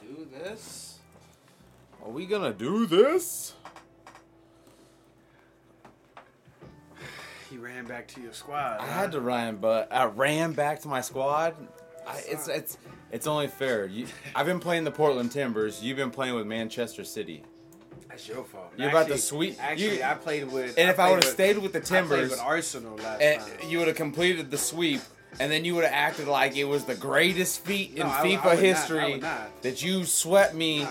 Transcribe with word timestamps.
do 0.00 0.26
this? 0.32 0.98
Are 2.04 2.10
we 2.10 2.26
gonna 2.26 2.52
do 2.52 2.86
this? 2.86 3.54
He 7.50 7.58
ran 7.58 7.84
back 7.84 8.08
to 8.08 8.20
your 8.20 8.32
squad. 8.32 8.80
I 8.80 8.86
huh? 8.86 8.92
had 8.92 9.12
to 9.12 9.20
run, 9.20 9.56
but 9.56 9.92
I 9.92 10.06
ran 10.06 10.52
back 10.54 10.80
to 10.80 10.88
my 10.88 11.00
squad. 11.02 11.54
I, 12.06 12.18
it's 12.26 12.48
it's 12.48 12.78
it's 13.12 13.26
only 13.28 13.46
fair. 13.46 13.86
You, 13.86 14.06
I've 14.34 14.46
been 14.46 14.58
playing 14.58 14.82
the 14.84 14.90
Portland 14.90 15.30
Timbers. 15.30 15.82
You've 15.82 15.96
been 15.96 16.10
playing 16.10 16.34
with 16.34 16.46
Manchester 16.46 17.04
City. 17.04 17.44
That's 18.08 18.28
your 18.28 18.44
fault. 18.44 18.72
You're 18.76 18.90
about 18.90 19.08
to 19.08 19.18
sweep- 19.18 19.56
Actually, 19.60 19.98
you- 19.98 20.02
I 20.04 20.14
played 20.14 20.50
with. 20.50 20.78
And 20.78 20.88
if 20.88 20.98
I 21.00 21.10
would 21.10 21.24
have 21.24 21.32
stayed 21.32 21.58
with 21.58 21.72
the 21.72 21.80
Timbers, 21.80 22.30
with 22.30 22.40
Arsenal 22.40 22.96
last 22.96 23.20
and 23.20 23.40
time. 23.40 23.68
you 23.68 23.78
would 23.78 23.88
have 23.88 23.96
completed 23.96 24.50
the 24.50 24.58
sweep, 24.58 25.00
and 25.40 25.50
then 25.50 25.64
you 25.64 25.74
would 25.74 25.84
have 25.84 25.92
acted 25.92 26.28
like 26.28 26.56
it 26.56 26.64
was 26.64 26.84
the 26.84 26.94
greatest 26.94 27.64
feat 27.64 27.96
No, 27.96 28.02
in 28.04 28.06
I 28.10 28.12
FIFA 28.22 28.24
would 28.24 28.44
not. 28.44 28.46
I 28.46 28.56
history 28.56 29.14
not. 29.18 29.62
that 29.62 29.82
you 29.82 30.04
swept 30.04 30.54
me. 30.54 30.84
Nah. 30.84 30.90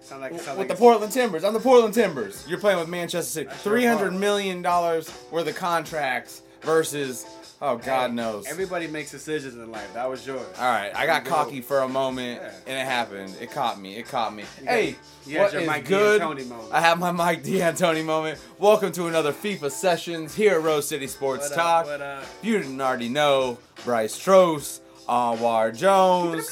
Sound 0.00 0.22
like, 0.22 0.32
with 0.32 0.42
sound 0.42 0.68
the 0.68 0.74
Portland 0.74 1.12
Timbers. 1.12 1.44
I'm 1.44 1.52
the 1.52 1.60
Portland 1.60 1.94
Timbers. 1.94 2.44
You're 2.48 2.58
playing 2.58 2.80
with 2.80 2.88
Manchester 2.88 3.30
City. 3.30 3.46
That's 3.46 3.62
Three 3.62 3.84
hundred 3.84 4.12
million 4.12 4.60
dollars 4.60 5.12
worth 5.30 5.46
of 5.46 5.54
contracts 5.54 6.42
versus 6.62 7.24
oh 7.62 7.76
God 7.76 8.10
Hey, 8.10 8.16
knows. 8.16 8.46
Everybody 8.46 8.86
makes 8.86 9.10
decisions 9.10 9.54
in 9.54 9.70
life. 9.70 9.92
That 9.94 10.08
was 10.08 10.26
yours. 10.26 10.40
All 10.58 10.64
right, 10.64 10.90
I 10.94 11.06
got 11.06 11.24
cocky 11.24 11.60
for 11.60 11.80
a 11.80 11.88
moment, 11.88 12.40
Yeah. 12.42 12.50
and 12.66 12.78
it 12.78 12.84
happened. 12.84 13.36
It 13.40 13.50
caught 13.50 13.80
me. 13.80 13.96
It 13.96 14.06
caught 14.08 14.34
me. 14.34 14.44
You 14.58 14.64
got- 14.64 14.72
hey, 14.74 14.96
you 15.26 15.36
had 15.36 15.42
what 15.44 15.52
your 15.52 15.62
is 15.62 15.66
Mike 15.68 15.84
good? 15.86 16.20
D'Antoni 16.20 16.46
moment. 16.48 16.68
I 16.72 16.80
have 16.80 16.98
my 16.98 17.10
Mike 17.12 17.42
D'Antoni 17.42 18.04
moment. 18.04 18.38
Welcome 18.58 18.92
to 18.92 19.06
another 19.06 19.32
FIFA 19.32 19.70
sessions 19.70 20.34
here 20.34 20.54
at 20.54 20.62
Rose 20.62 20.88
City 20.88 21.06
Sports 21.06 21.48
What 21.50 21.56
Talk. 21.56 21.84
up, 21.84 21.90
what 21.92 22.00
up? 22.00 22.22
If 22.22 22.44
you 22.44 22.58
didn't 22.58 22.80
already 22.80 23.08
know, 23.08 23.58
Bryce 23.84 24.18
Trost, 24.18 24.80
Anwar 25.08 25.76
Jones. 25.76 26.48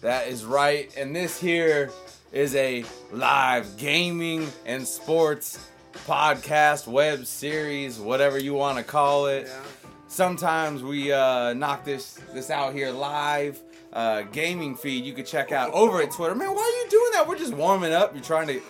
That 0.00 0.26
is 0.26 0.44
right. 0.44 0.92
And 0.96 1.14
this 1.14 1.38
here 1.40 1.90
is 2.32 2.54
a 2.56 2.84
live 3.12 3.76
gaming 3.76 4.50
and 4.66 4.88
sports 4.88 5.58
podcast, 6.06 6.86
web 6.88 7.26
series, 7.26 7.98
whatever 7.98 8.38
you 8.38 8.54
want 8.54 8.78
to 8.78 8.84
call 8.84 9.26
it. 9.26 9.46
Yeah. 9.46 9.81
Sometimes 10.12 10.82
we 10.82 11.10
uh, 11.10 11.54
knock 11.54 11.86
this 11.86 12.20
this 12.34 12.50
out 12.50 12.74
here 12.74 12.90
live. 12.90 13.58
Uh, 13.94 14.20
gaming 14.30 14.74
feed 14.74 15.06
you 15.06 15.14
could 15.14 15.24
check 15.24 15.52
out 15.52 15.72
over 15.72 16.02
at 16.02 16.10
Twitter. 16.10 16.34
Man, 16.34 16.54
why 16.54 16.60
are 16.60 16.84
you 16.84 16.90
doing 16.90 17.10
that? 17.14 17.26
We're 17.26 17.38
just 17.38 17.54
warming 17.54 17.94
up. 17.94 18.14
You're 18.14 18.22
trying 18.22 18.46
to 18.48 18.60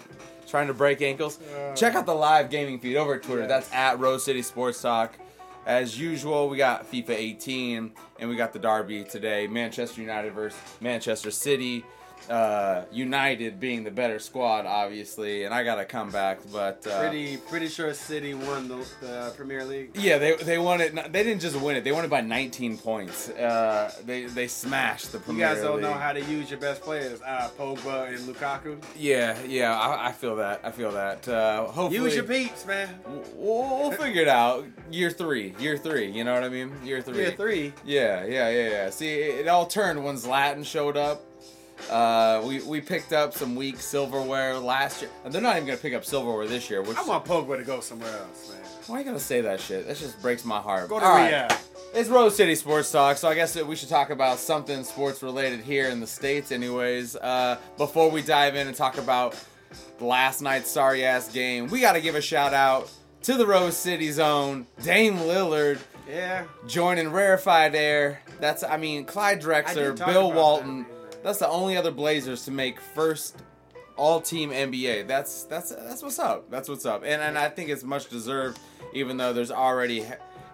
trying 0.47 0.69
to 0.69 0.73
break 0.73 1.03
ankles. 1.03 1.41
Uh, 1.41 1.75
check 1.75 1.97
out 1.97 2.07
the 2.07 2.15
live 2.15 2.49
gaming 2.49 2.79
feed 2.79 2.97
over 2.97 3.15
at 3.15 3.25
Twitter. 3.25 3.41
Yes. 3.41 3.49
That's 3.49 3.73
at 3.73 3.99
Rose 3.99 4.25
City 4.25 4.41
Sports 4.41 4.81
Talk. 4.81 5.19
As 5.67 5.99
usual, 5.99 6.49
we 6.49 6.59
got 6.59 6.89
FIFA 6.89 7.11
18 7.11 7.93
and 8.21 8.31
we 8.31 8.37
got 8.37 8.53
the 8.53 8.61
derby 8.61 9.03
today. 9.03 9.49
Manchester 9.49 10.01
United 10.01 10.35
versus 10.35 10.57
Manchester 10.81 11.33
City. 11.33 11.85
Uh, 12.29 12.85
United 12.93 13.59
being 13.59 13.83
the 13.85 13.91
better 13.91 14.19
squad, 14.19 14.65
obviously, 14.65 15.45
and 15.45 15.53
I 15.53 15.65
got 15.65 15.77
to 15.77 15.85
come 15.85 16.11
back, 16.11 16.39
but 16.53 16.87
uh, 16.87 17.01
Pretty 17.01 17.37
pretty 17.37 17.69
sure 17.69 17.93
City 17.95 18.33
won 18.35 18.69
the, 18.69 18.77
the 19.01 19.33
Premier 19.37 19.65
League. 19.65 19.91
yeah, 19.97 20.19
they 20.19 20.37
they 20.37 20.59
won 20.59 20.81
it. 20.81 20.95
They 21.13 21.23
didn't 21.25 21.41
just 21.41 21.61
win 21.61 21.77
it; 21.77 21.85
they 21.85 21.91
won 21.93 22.05
it 22.05 22.11
by 22.11 22.21
19 22.21 22.79
points. 22.79 23.29
Uh, 23.29 23.93
they 24.07 24.27
they 24.27 24.47
smashed 24.47 25.11
the 25.13 25.19
Premier. 25.19 25.49
You 25.49 25.55
guys 25.55 25.63
don't 25.63 25.81
know 25.81 25.93
how 25.93 26.13
to 26.13 26.21
use 26.21 26.49
your 26.51 26.61
best 26.61 26.83
players. 26.83 27.21
Uh, 27.23 27.51
Pogba 27.59 28.09
and 28.09 28.19
Lukaku. 28.21 28.83
Yeah, 28.97 29.37
yeah, 29.47 29.77
I, 29.79 30.09
I 30.09 30.13
feel 30.13 30.37
that. 30.37 30.61
I 30.63 30.71
feel 30.71 30.93
that. 30.93 31.27
Uh, 31.27 31.65
hopefully, 31.67 32.05
Use 32.05 32.15
your 32.15 32.25
peeps, 32.25 32.65
man. 32.67 32.89
We'll, 33.35 33.91
we'll 33.91 33.93
figure 33.93 34.23
it 34.23 34.29
out. 34.29 34.65
Year 34.91 35.11
three, 35.11 35.55
year 35.59 35.77
three. 35.77 36.11
You 36.11 36.23
know 36.25 36.35
what 36.35 36.45
I 36.45 36.49
mean? 36.49 36.73
Year 36.85 37.03
three. 37.03 37.17
Year 37.19 37.31
three. 37.33 37.73
Yeah, 37.85 38.25
yeah, 38.25 38.49
yeah, 38.49 38.69
yeah. 38.71 38.91
See, 38.91 39.11
it, 39.13 39.41
it 39.41 39.49
all 39.49 39.67
turned 39.67 40.03
once 40.05 40.27
Latin 40.27 40.63
showed 40.63 40.97
up. 40.97 41.23
Uh, 41.91 42.43
we 42.47 42.61
we 42.63 42.81
picked 42.81 43.13
up 43.13 43.35
some 43.35 43.55
weak 43.55 43.79
silverware 43.81 44.59
last 44.59 45.03
year. 45.03 45.11
And 45.25 45.33
they're 45.33 45.43
not 45.43 45.57
even 45.57 45.67
gonna 45.67 45.79
pick 45.79 45.95
up 45.95 46.05
silverware 46.05 46.47
this 46.47 46.71
year. 46.71 46.83
Which 46.83 46.97
I 46.97 47.05
want 47.05 47.25
Pogba 47.25 47.57
to 47.59 47.65
go 47.65 47.81
somewhere 47.81 48.17
else, 48.17 48.51
man. 48.53 48.61
why 48.87 48.99
you 49.01 49.05
gotta 49.05 49.21
say 49.21 49.41
that 49.43 49.61
shit? 49.61 49.87
That 49.87 49.97
just 49.97 50.21
breaks 50.23 50.45
my 50.45 50.59
heart. 50.61 50.89
Go 50.89 50.99
to 51.01 51.05
All 51.05 51.15
right. 51.17 51.53
It's 51.95 52.09
Rose 52.09 52.35
City 52.35 52.55
Sports 52.55 52.91
Talk, 52.91 53.19
so 53.19 53.29
I 53.29 53.35
guess 53.35 53.55
we 53.55 53.77
should 53.77 53.91
talk 53.91 54.09
about 54.09 54.39
something 54.39 54.83
sports 54.83 55.23
related 55.23 55.61
here 55.61 55.89
in 55.91 56.01
the 56.01 56.07
States, 56.07 56.51
anyways. 56.51 57.17
Uh, 57.17 57.59
before 57.77 58.11
we 58.11 58.23
dive 58.23 58.57
in 58.57 58.67
and 58.67 58.75
talk 58.75 58.97
about 58.97 59.37
last 60.01 60.41
night's 60.41 60.71
sorry 60.71 61.05
ass 61.05 61.31
game, 61.31 61.67
we 61.69 61.81
got 61.83 61.93
to 61.93 62.01
give 62.01 62.15
a 62.15 62.23
shout 62.23 62.55
out 62.55 62.91
to 63.25 63.35
the 63.35 63.47
Rose 63.47 63.77
City 63.77 64.11
Zone, 64.11 64.67
Dame 64.83 65.17
Lillard 65.19 65.81
Yeah. 66.09 66.45
joining 66.67 67.11
Rarefied 67.13 67.75
Air. 67.75 68.23
That's, 68.41 68.65
I 68.65 68.79
mean, 68.79 69.05
Clyde 69.05 69.43
Drexler, 69.43 69.95
Bill 70.07 70.33
Walton. 70.33 70.87
that. 70.89 71.02
That's 71.23 71.39
the 71.39 71.49
only 71.49 71.77
other 71.77 71.91
Blazers 71.91 72.45
to 72.47 72.51
make 72.51 72.81
first 72.81 73.37
all 73.97 74.21
team 74.21 74.51
NBA. 74.51 75.07
That's 75.07 75.45
that's 75.45 75.71
that's 75.71 76.03
what's 76.03 76.19
up. 76.19 76.51
That's 76.51 76.69
what's 76.69 76.87
up. 76.87 77.03
And 77.05 77.23
and 77.23 77.39
I 77.39 77.49
think 77.49 77.71
it's 77.71 77.85
much 77.85 78.09
deserved, 78.09 78.59
even 78.93 79.17
though 79.17 79.33
there's 79.33 79.51
already 79.51 80.05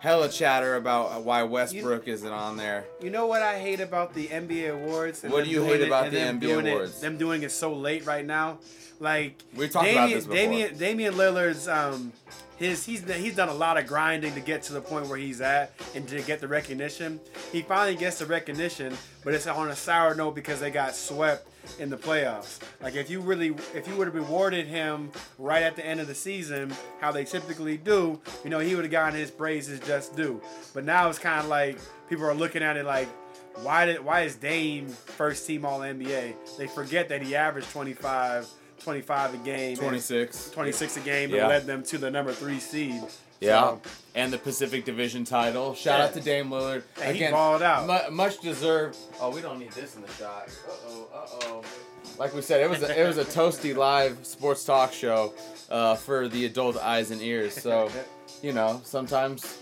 hella 0.01 0.28
chatter 0.28 0.77
about 0.77 1.23
why 1.23 1.43
Westbrook 1.43 2.07
isn't 2.07 2.33
on 2.33 2.57
there. 2.57 2.84
You 3.03 3.11
know 3.11 3.27
what 3.27 3.43
I 3.43 3.59
hate 3.59 3.81
about 3.81 4.15
the 4.15 4.28
NBA 4.28 4.73
awards? 4.73 5.23
What 5.23 5.45
do 5.45 5.51
you 5.51 5.65
hate 5.65 5.83
about 5.83 6.07
and 6.07 6.41
the 6.41 6.47
NBA 6.47 6.53
doing 6.53 6.67
it- 6.67 6.71
awards? 6.71 7.01
them 7.01 7.19
doing 7.19 7.43
it 7.43 7.51
so 7.51 7.73
late 7.73 8.07
right 8.07 8.25
now. 8.25 8.59
Like 9.01 9.43
We 9.57 9.69
talked 9.69 9.89
about 9.89 10.01
Damian, 10.07 10.19
this 10.19 10.25
before. 10.25 10.37
Damian, 10.37 10.78
Damian 10.78 11.15
Lillard's 11.15 11.69
um 11.69 12.12
his 12.59 12.85
he's 12.85 13.11
he's 13.15 13.37
done 13.37 13.49
a 13.49 13.55
lot 13.55 13.79
of 13.79 13.87
grinding 13.87 14.35
to 14.35 14.41
get 14.41 14.63
to 14.65 14.73
the 14.73 14.81
point 14.81 15.07
where 15.07 15.19
he's 15.19 15.41
at 15.41 15.73
and 15.95 16.07
to 16.09 16.21
get 16.23 16.41
the 16.41 16.49
recognition. 16.49 17.21
He 17.53 17.63
finally 17.63 17.97
gets 17.97 18.19
the 18.19 18.27
recognition, 18.27 18.97
but 19.25 19.33
it's 19.33 19.47
on 19.47 19.69
a 19.69 19.77
sour 19.77 20.15
note 20.15 20.35
because 20.35 20.61
they 20.61 20.71
got 20.71 20.95
swept 20.95 21.49
in 21.79 21.89
the 21.89 21.97
playoffs. 21.97 22.59
Like 22.83 22.97
if 22.97 23.11
you 23.11 23.21
really 23.21 23.55
if 23.75 23.87
you 23.87 23.95
would 23.97 24.09
have 24.09 24.15
rewarded 24.15 24.67
him 24.67 25.11
right 25.39 25.63
at 25.63 25.77
the 25.77 25.87
end 25.87 26.01
of 26.01 26.09
the 26.09 26.15
season, 26.15 26.73
how 27.01 27.13
they 27.13 27.25
typically 27.25 27.77
do, 27.77 28.21
you 28.43 28.51
know, 28.51 28.59
he 28.59 28.75
would 28.75 28.85
have 28.85 28.93
gotten 28.93 29.19
his 29.19 29.31
praises 29.31 29.79
just 29.81 30.17
due. 30.17 30.43
But 30.75 30.85
now 30.85 31.09
it's 31.09 31.19
kind 31.19 31.41
of 31.41 31.47
like 31.47 31.79
people 32.09 32.25
are 32.25 32.35
looking 32.35 32.63
at 32.63 32.77
it 32.77 32.85
like 32.85 33.09
why 33.63 33.87
did 33.87 34.05
why 34.05 34.23
is 34.23 34.37
Dame 34.37 34.89
first 34.89 35.47
team 35.47 35.65
all 35.65 35.81
NBA? 35.81 36.35
They 36.57 36.67
forget 36.67 37.09
that 37.09 37.23
he 37.23 37.35
averaged 37.35 37.71
25 37.71 38.49
25 38.81 39.34
a 39.34 39.37
game. 39.39 39.77
26. 39.77 40.50
26 40.50 40.97
a 40.97 41.00
game 41.00 41.31
Yeah. 41.31 41.41
and 41.41 41.49
led 41.49 41.66
them 41.66 41.83
to 41.84 41.99
the 41.99 42.11
number 42.11 42.33
3 42.33 42.59
seed. 42.61 43.03
Yeah, 43.41 43.61
So, 43.61 43.81
and 44.16 44.33
the 44.33 44.39
Pacific 44.39 44.84
Division 44.84 45.25
title. 45.25 45.72
Shout 45.75 45.99
Yeah. 46.00 46.05
out 46.06 46.15
to 46.15 46.21
Dame 46.21 46.50
Lillard. 46.50 46.83
Hey, 47.00 47.15
he 47.15 47.28
balled 47.31 47.62
out. 47.62 47.87
mu- 47.87 48.11
much 48.15 48.41
deserved. 48.41 48.97
Oh, 49.21 49.31
we 49.31 49.41
don't 49.41 49.61
need 49.61 49.71
this 49.72 49.94
in 49.94 50.03
the 50.03 50.12
shot. 50.15 50.49
Uh 50.69 50.72
oh, 50.89 51.09
uh 51.15 51.44
oh. 51.47 51.62
Like 52.19 52.34
we 52.34 52.43
said, 52.43 52.61
it 52.62 52.69
was 52.69 52.83
a, 52.83 53.00
it 53.00 53.06
was 53.06 53.16
a 53.16 53.25
toasty 53.25 53.77
live 53.77 54.19
sports 54.27 54.65
talk 54.65 54.93
show 54.93 55.34
uh, 55.71 55.95
for 55.95 56.27
the 56.27 56.47
adult 56.47 56.77
eyes 56.78 57.12
and 57.12 57.22
ears. 57.22 57.55
So, 57.55 57.91
you 58.43 58.53
know, 58.53 58.81
sometimes 58.84 59.59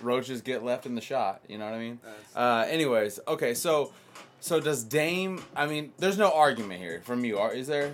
roaches 0.00 0.40
get 0.40 0.62
left 0.62 0.86
in 0.86 0.94
the 0.94 1.00
shot. 1.00 1.40
You 1.48 1.58
know 1.58 1.64
what 1.64 1.74
I 1.74 1.78
mean? 1.78 1.98
Uh, 2.36 2.64
anyways, 2.68 3.18
okay, 3.26 3.54
so 3.54 3.92
so 4.38 4.60
does 4.60 4.84
Dame? 4.84 5.42
I 5.56 5.66
mean, 5.66 5.92
there's 5.98 6.18
no 6.18 6.30
argument 6.30 6.80
here 6.80 7.00
from 7.04 7.24
you. 7.24 7.38
Are 7.38 7.52
is 7.52 7.66
there? 7.66 7.90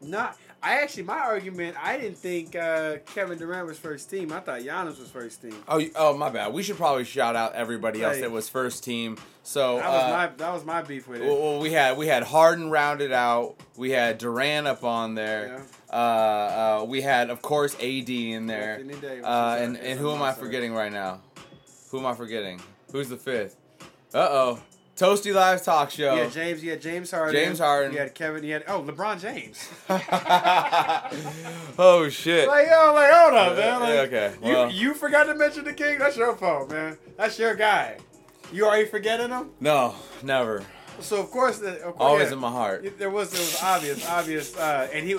Not 0.00 0.36
I 0.62 0.80
actually 0.82 1.04
my 1.04 1.18
argument 1.18 1.76
I 1.82 1.98
didn't 1.98 2.18
think 2.18 2.56
uh, 2.56 2.96
Kevin 3.14 3.38
Durant 3.38 3.66
was 3.66 3.78
first 3.78 4.10
team. 4.10 4.32
I 4.32 4.40
thought 4.40 4.60
Giannis 4.60 4.98
was 4.98 5.10
first 5.10 5.42
team. 5.42 5.54
Oh, 5.68 5.80
oh, 5.94 6.16
my 6.16 6.30
bad. 6.30 6.52
We 6.52 6.62
should 6.62 6.76
probably 6.76 7.04
shout 7.04 7.36
out 7.36 7.54
everybody 7.54 8.02
else 8.02 8.14
Right. 8.14 8.22
that 8.22 8.30
was 8.30 8.48
first 8.48 8.82
team. 8.82 9.16
So 9.42 9.76
That 9.76 9.88
was 9.88 10.02
uh, 10.02 10.08
my 10.16 10.26
that 10.38 10.52
was 10.52 10.64
my 10.64 10.82
beef 10.82 11.06
with 11.06 11.20
it. 11.22 11.26
Well, 11.26 11.38
well, 11.38 11.60
we 11.60 11.72
had 11.72 11.96
we 11.96 12.06
had 12.08 12.24
Harden 12.24 12.70
rounded 12.70 13.12
out. 13.12 13.56
We 13.76 13.90
had 13.90 14.18
Durant 14.18 14.66
up 14.66 14.82
on 14.82 15.14
there. 15.14 15.62
Uh, 15.90 15.92
uh, 15.92 16.84
we 16.88 17.00
had, 17.00 17.30
of 17.30 17.42
course, 17.42 17.74
AD 17.76 18.10
in 18.10 18.46
there. 18.46 18.74
Anthony 18.78 18.94
Davis. 19.00 19.24
Uh, 19.24 19.58
and 19.60 19.76
and 19.76 20.00
who 20.00 20.10
am 20.10 20.22
I 20.22 20.32
forgetting 20.32 20.72
right 20.74 20.92
now? 20.92 21.20
Who 21.90 21.98
am 22.00 22.06
I 22.06 22.14
forgetting? 22.14 22.60
Who's 22.90 23.08
the 23.08 23.16
fifth? 23.16 23.56
Uh 24.12 24.18
oh, 24.30 24.60
Toasty 24.96 25.34
Live 25.34 25.62
Talk 25.62 25.90
Show. 25.90 26.14
Yeah, 26.16 26.28
James. 26.28 26.64
Yeah, 26.64 26.76
James 26.76 27.10
Harden. 27.10 27.34
James 27.34 27.58
Harden. 27.58 27.92
You 27.92 27.98
had 27.98 28.14
Kevin. 28.14 28.42
You 28.42 28.54
had 28.54 28.64
oh 28.66 28.80
LeBron 28.82 29.20
James. 29.20 29.68
oh 31.78 32.08
shit. 32.08 32.48
like 32.48 32.66
yo, 32.68 32.92
like 32.94 33.12
hold 33.12 33.34
up, 33.34 33.56
man. 33.56 33.80
Like, 33.80 34.10
Yeah, 34.10 34.32
okay, 34.40 34.70
You 34.72 34.88
you 34.88 34.94
forgot 34.94 35.24
to 35.24 35.34
mention 35.34 35.64
the 35.64 35.74
king. 35.74 35.98
That's 35.98 36.16
your 36.16 36.34
fault, 36.34 36.70
man. 36.70 36.96
That's 37.18 37.38
your 37.38 37.54
guy. 37.54 37.98
You 38.52 38.64
already 38.66 38.86
forgetting 38.86 39.28
him. 39.28 39.50
no, 39.60 39.94
never. 40.22 40.62
So 41.00 41.20
of 41.20 41.30
course, 41.30 41.58
the, 41.58 41.74
of 41.76 41.82
course 41.82 41.96
Always 41.98 42.26
yeah, 42.28 42.32
in 42.34 42.38
my 42.38 42.50
heart. 42.50 42.98
There 42.98 43.10
was 43.10 43.30
there 43.30 43.40
was 43.40 43.62
obvious, 43.62 44.08
obvious, 44.08 44.56
uh, 44.56 44.88
and 44.92 45.06
he, 45.06 45.14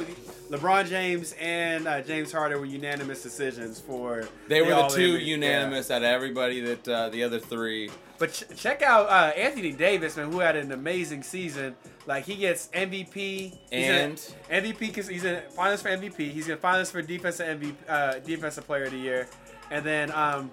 LeBron 0.50 0.88
James 0.88 1.33
and 1.39 1.88
uh, 1.88 2.01
James 2.01 2.31
Harden 2.31 2.59
were 2.59 2.65
unanimous 2.65 3.21
decisions 3.21 3.79
for. 3.79 4.27
They 4.47 4.62
were 4.62 4.69
the 4.69 4.88
two 4.88 5.13
Yeah. 5.18 5.35
unanimous 5.35 5.91
out 5.91 6.01
of 6.01 6.07
everybody 6.07 6.62
that 6.62 6.88
uh, 6.88 7.09
the 7.09 7.24
other 7.24 7.39
three. 7.39 7.89
But 8.18 8.33
ch- 8.33 8.45
check 8.56 8.81
out 8.81 9.07
uh, 9.09 9.33
Anthony 9.38 9.71
Davis, 9.74 10.18
man, 10.18 10.31
who 10.31 10.39
had 10.39 10.56
an 10.56 10.71
amazing 10.71 11.21
season. 11.24 11.75
Like 12.07 12.25
he 12.25 12.35
gets 12.35 12.68
MVP 12.69 13.15
He's 13.15 13.53
in 13.71 13.80
And 13.94 14.18
MVP 14.50 14.80
because 14.80 15.07
he's 15.07 15.25
in 15.25 15.41
finals 15.51 15.81
for 15.81 15.89
MVP. 15.89 16.31
He's 16.31 16.47
in 16.47 16.57
finals 16.57 16.89
for 16.89 17.01
defensive 17.01 17.59
MVP, 17.59 17.75
uh, 17.88 18.19
defensive 18.19 18.65
player 18.65 18.85
of 18.85 18.91
the 18.91 18.97
year, 18.97 19.27
and 19.69 19.85
then 19.85 20.12
um, 20.12 20.50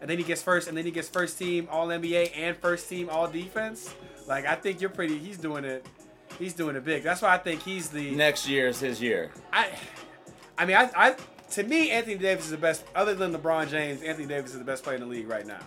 and 0.00 0.10
then 0.10 0.18
he 0.18 0.24
gets 0.24 0.42
first, 0.42 0.68
and 0.68 0.76
then 0.76 0.84
he 0.84 0.90
gets 0.90 1.08
first 1.08 1.38
team 1.38 1.68
All 1.70 1.86
NBA 1.88 2.32
and 2.36 2.56
first 2.56 2.88
team 2.88 3.08
All 3.10 3.26
Defense. 3.28 3.94
Like 4.28 4.46
I 4.46 4.54
think 4.54 4.80
you're 4.80 4.90
pretty. 4.90 5.18
He's 5.18 5.38
doing 5.38 5.64
it. 5.64 5.84
He's 6.38 6.54
doing 6.54 6.76
it 6.76 6.84
big. 6.84 7.02
That's 7.02 7.22
why 7.22 7.34
I 7.34 7.38
think 7.38 7.62
he's 7.62 7.88
the 7.88 8.12
Next 8.12 8.48
year 8.48 8.68
is 8.68 8.78
his 8.78 9.00
year. 9.00 9.32
I, 9.52 9.70
I 10.56 10.66
mean, 10.66 10.76
I, 10.76 10.90
I, 10.94 11.16
to 11.52 11.62
me, 11.64 11.90
Anthony 11.90 12.16
Davis 12.16 12.44
is 12.44 12.50
the 12.50 12.58
best. 12.58 12.84
Other 12.94 13.14
than 13.14 13.34
LeBron 13.34 13.68
James, 13.70 14.02
Anthony 14.02 14.28
Davis 14.28 14.52
is 14.52 14.58
the 14.58 14.64
best 14.64 14.84
player 14.84 14.96
in 14.96 15.02
the 15.02 15.08
league 15.08 15.28
right 15.28 15.46
now. 15.46 15.60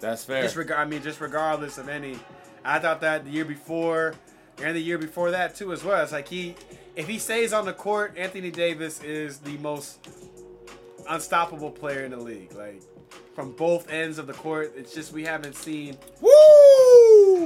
That's 0.00 0.24
fair. 0.24 0.42
Just 0.42 0.56
I 0.72 0.84
mean, 0.86 1.02
just 1.02 1.20
regardless 1.20 1.78
of 1.78 1.88
any. 1.88 2.18
I 2.64 2.78
thought 2.78 3.00
that 3.02 3.24
the 3.24 3.30
year 3.30 3.44
before, 3.44 4.14
and 4.62 4.74
the 4.74 4.80
year 4.80 4.98
before 4.98 5.30
that 5.32 5.54
too, 5.54 5.72
as 5.72 5.84
well. 5.84 6.02
It's 6.02 6.12
like 6.12 6.28
he, 6.28 6.54
if 6.96 7.06
he 7.06 7.18
stays 7.18 7.52
on 7.52 7.66
the 7.66 7.72
court, 7.72 8.14
Anthony 8.16 8.50
Davis 8.50 9.02
is 9.02 9.38
the 9.38 9.56
most 9.58 10.08
unstoppable 11.08 11.70
player 11.70 12.04
in 12.04 12.12
the 12.12 12.16
league. 12.16 12.52
Like 12.54 12.82
from 13.34 13.52
both 13.52 13.90
ends 13.90 14.18
of 14.18 14.26
the 14.26 14.32
court, 14.32 14.72
it's 14.76 14.94
just 14.94 15.12
we 15.12 15.24
haven't 15.24 15.56
seen. 15.56 15.98
Woo! 16.20 16.30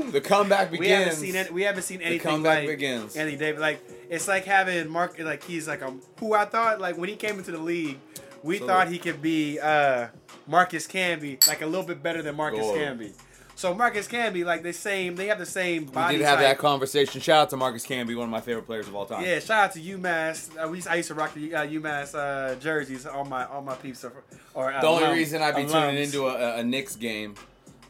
The 0.05 0.21
comeback 0.21 0.71
begins. 0.71 0.81
We 0.87 0.93
haven't 0.93 1.15
seen 1.17 1.35
it. 1.37 1.53
We 1.53 1.63
haven't 1.63 1.83
seen 1.83 2.01
anything 2.03 2.21
comeback 2.33 2.59
like 2.61 2.69
begins. 2.69 3.17
Anthony 3.17 3.37
Davis. 3.37 3.61
Like 3.61 3.81
it's 4.09 4.29
like 4.29 4.45
having 4.45 4.89
Mark. 4.89 5.19
Like 5.19 5.43
he's 5.45 5.67
like 5.69 5.83
a 5.83 5.93
who 6.21 6.35
I 6.35 6.45
thought 6.45 6.81
like 6.81 6.97
when 6.97 7.09
he 7.09 7.17
came 7.17 7.39
into 7.39 7.51
the 7.53 7.59
league, 7.59 7.99
we 8.43 8.59
So- 8.59 8.67
thought 8.67 8.89
he 8.89 8.99
could 8.99 9.21
be 9.23 9.59
uh, 9.61 10.09
Marcus 10.47 10.87
Camby, 10.87 11.47
like 11.49 11.63
a 11.63 11.67
little 11.67 11.87
bit 11.87 12.03
better 12.03 12.23
than 12.23 12.37
Marcus. 12.37 12.65
Camby. 12.67 13.13
So 13.59 13.73
Marcus 13.73 14.07
Camby, 14.07 14.45
like 14.45 14.63
the 14.63 14.75
same, 14.75 15.17
they 15.17 15.29
have 15.29 15.39
the 15.39 15.47
same 15.47 15.87
We 15.87 15.93
did 16.19 16.21
have 16.27 16.39
type. 16.39 16.41
that 16.41 16.59
conversation. 16.59 17.23
Shout 17.23 17.39
out 17.45 17.51
to 17.51 17.57
Marcus 17.57 17.87
Camby, 17.87 18.15
one 18.15 18.25
of 18.25 18.31
my 18.31 18.43
favorite 18.43 18.67
players 18.67 18.87
of 18.87 18.95
all 18.95 19.07
time. 19.07 19.25
Yeah, 19.25 19.39
shout 19.39 19.65
out 19.65 19.73
to 19.73 19.81
UMass. 19.81 20.51
Uh, 20.63 20.69
we 20.69 20.77
used, 20.77 20.89
I 20.89 20.97
used 20.97 21.09
to 21.09 21.15
rock 21.15 21.33
the 21.33 21.55
uh, 21.55 21.67
UMass 21.67 22.15
uh, 22.15 22.55
jerseys. 22.57 23.07
on 23.07 23.31
my 23.31 23.47
all 23.47 23.63
my 23.63 23.75
peeps 23.75 24.05
are, 24.05 24.13
or 24.53 24.75
uh, 24.75 24.81
The 24.83 24.87
only 24.87 25.09
reason 25.19 25.41
I'd 25.41 25.57
be 25.57 25.63
alums. 25.63 25.73
tuning 25.73 26.03
into 26.03 26.27
a, 26.27 26.59
a 26.59 26.63
Knicks 26.63 26.97
game, 26.97 27.35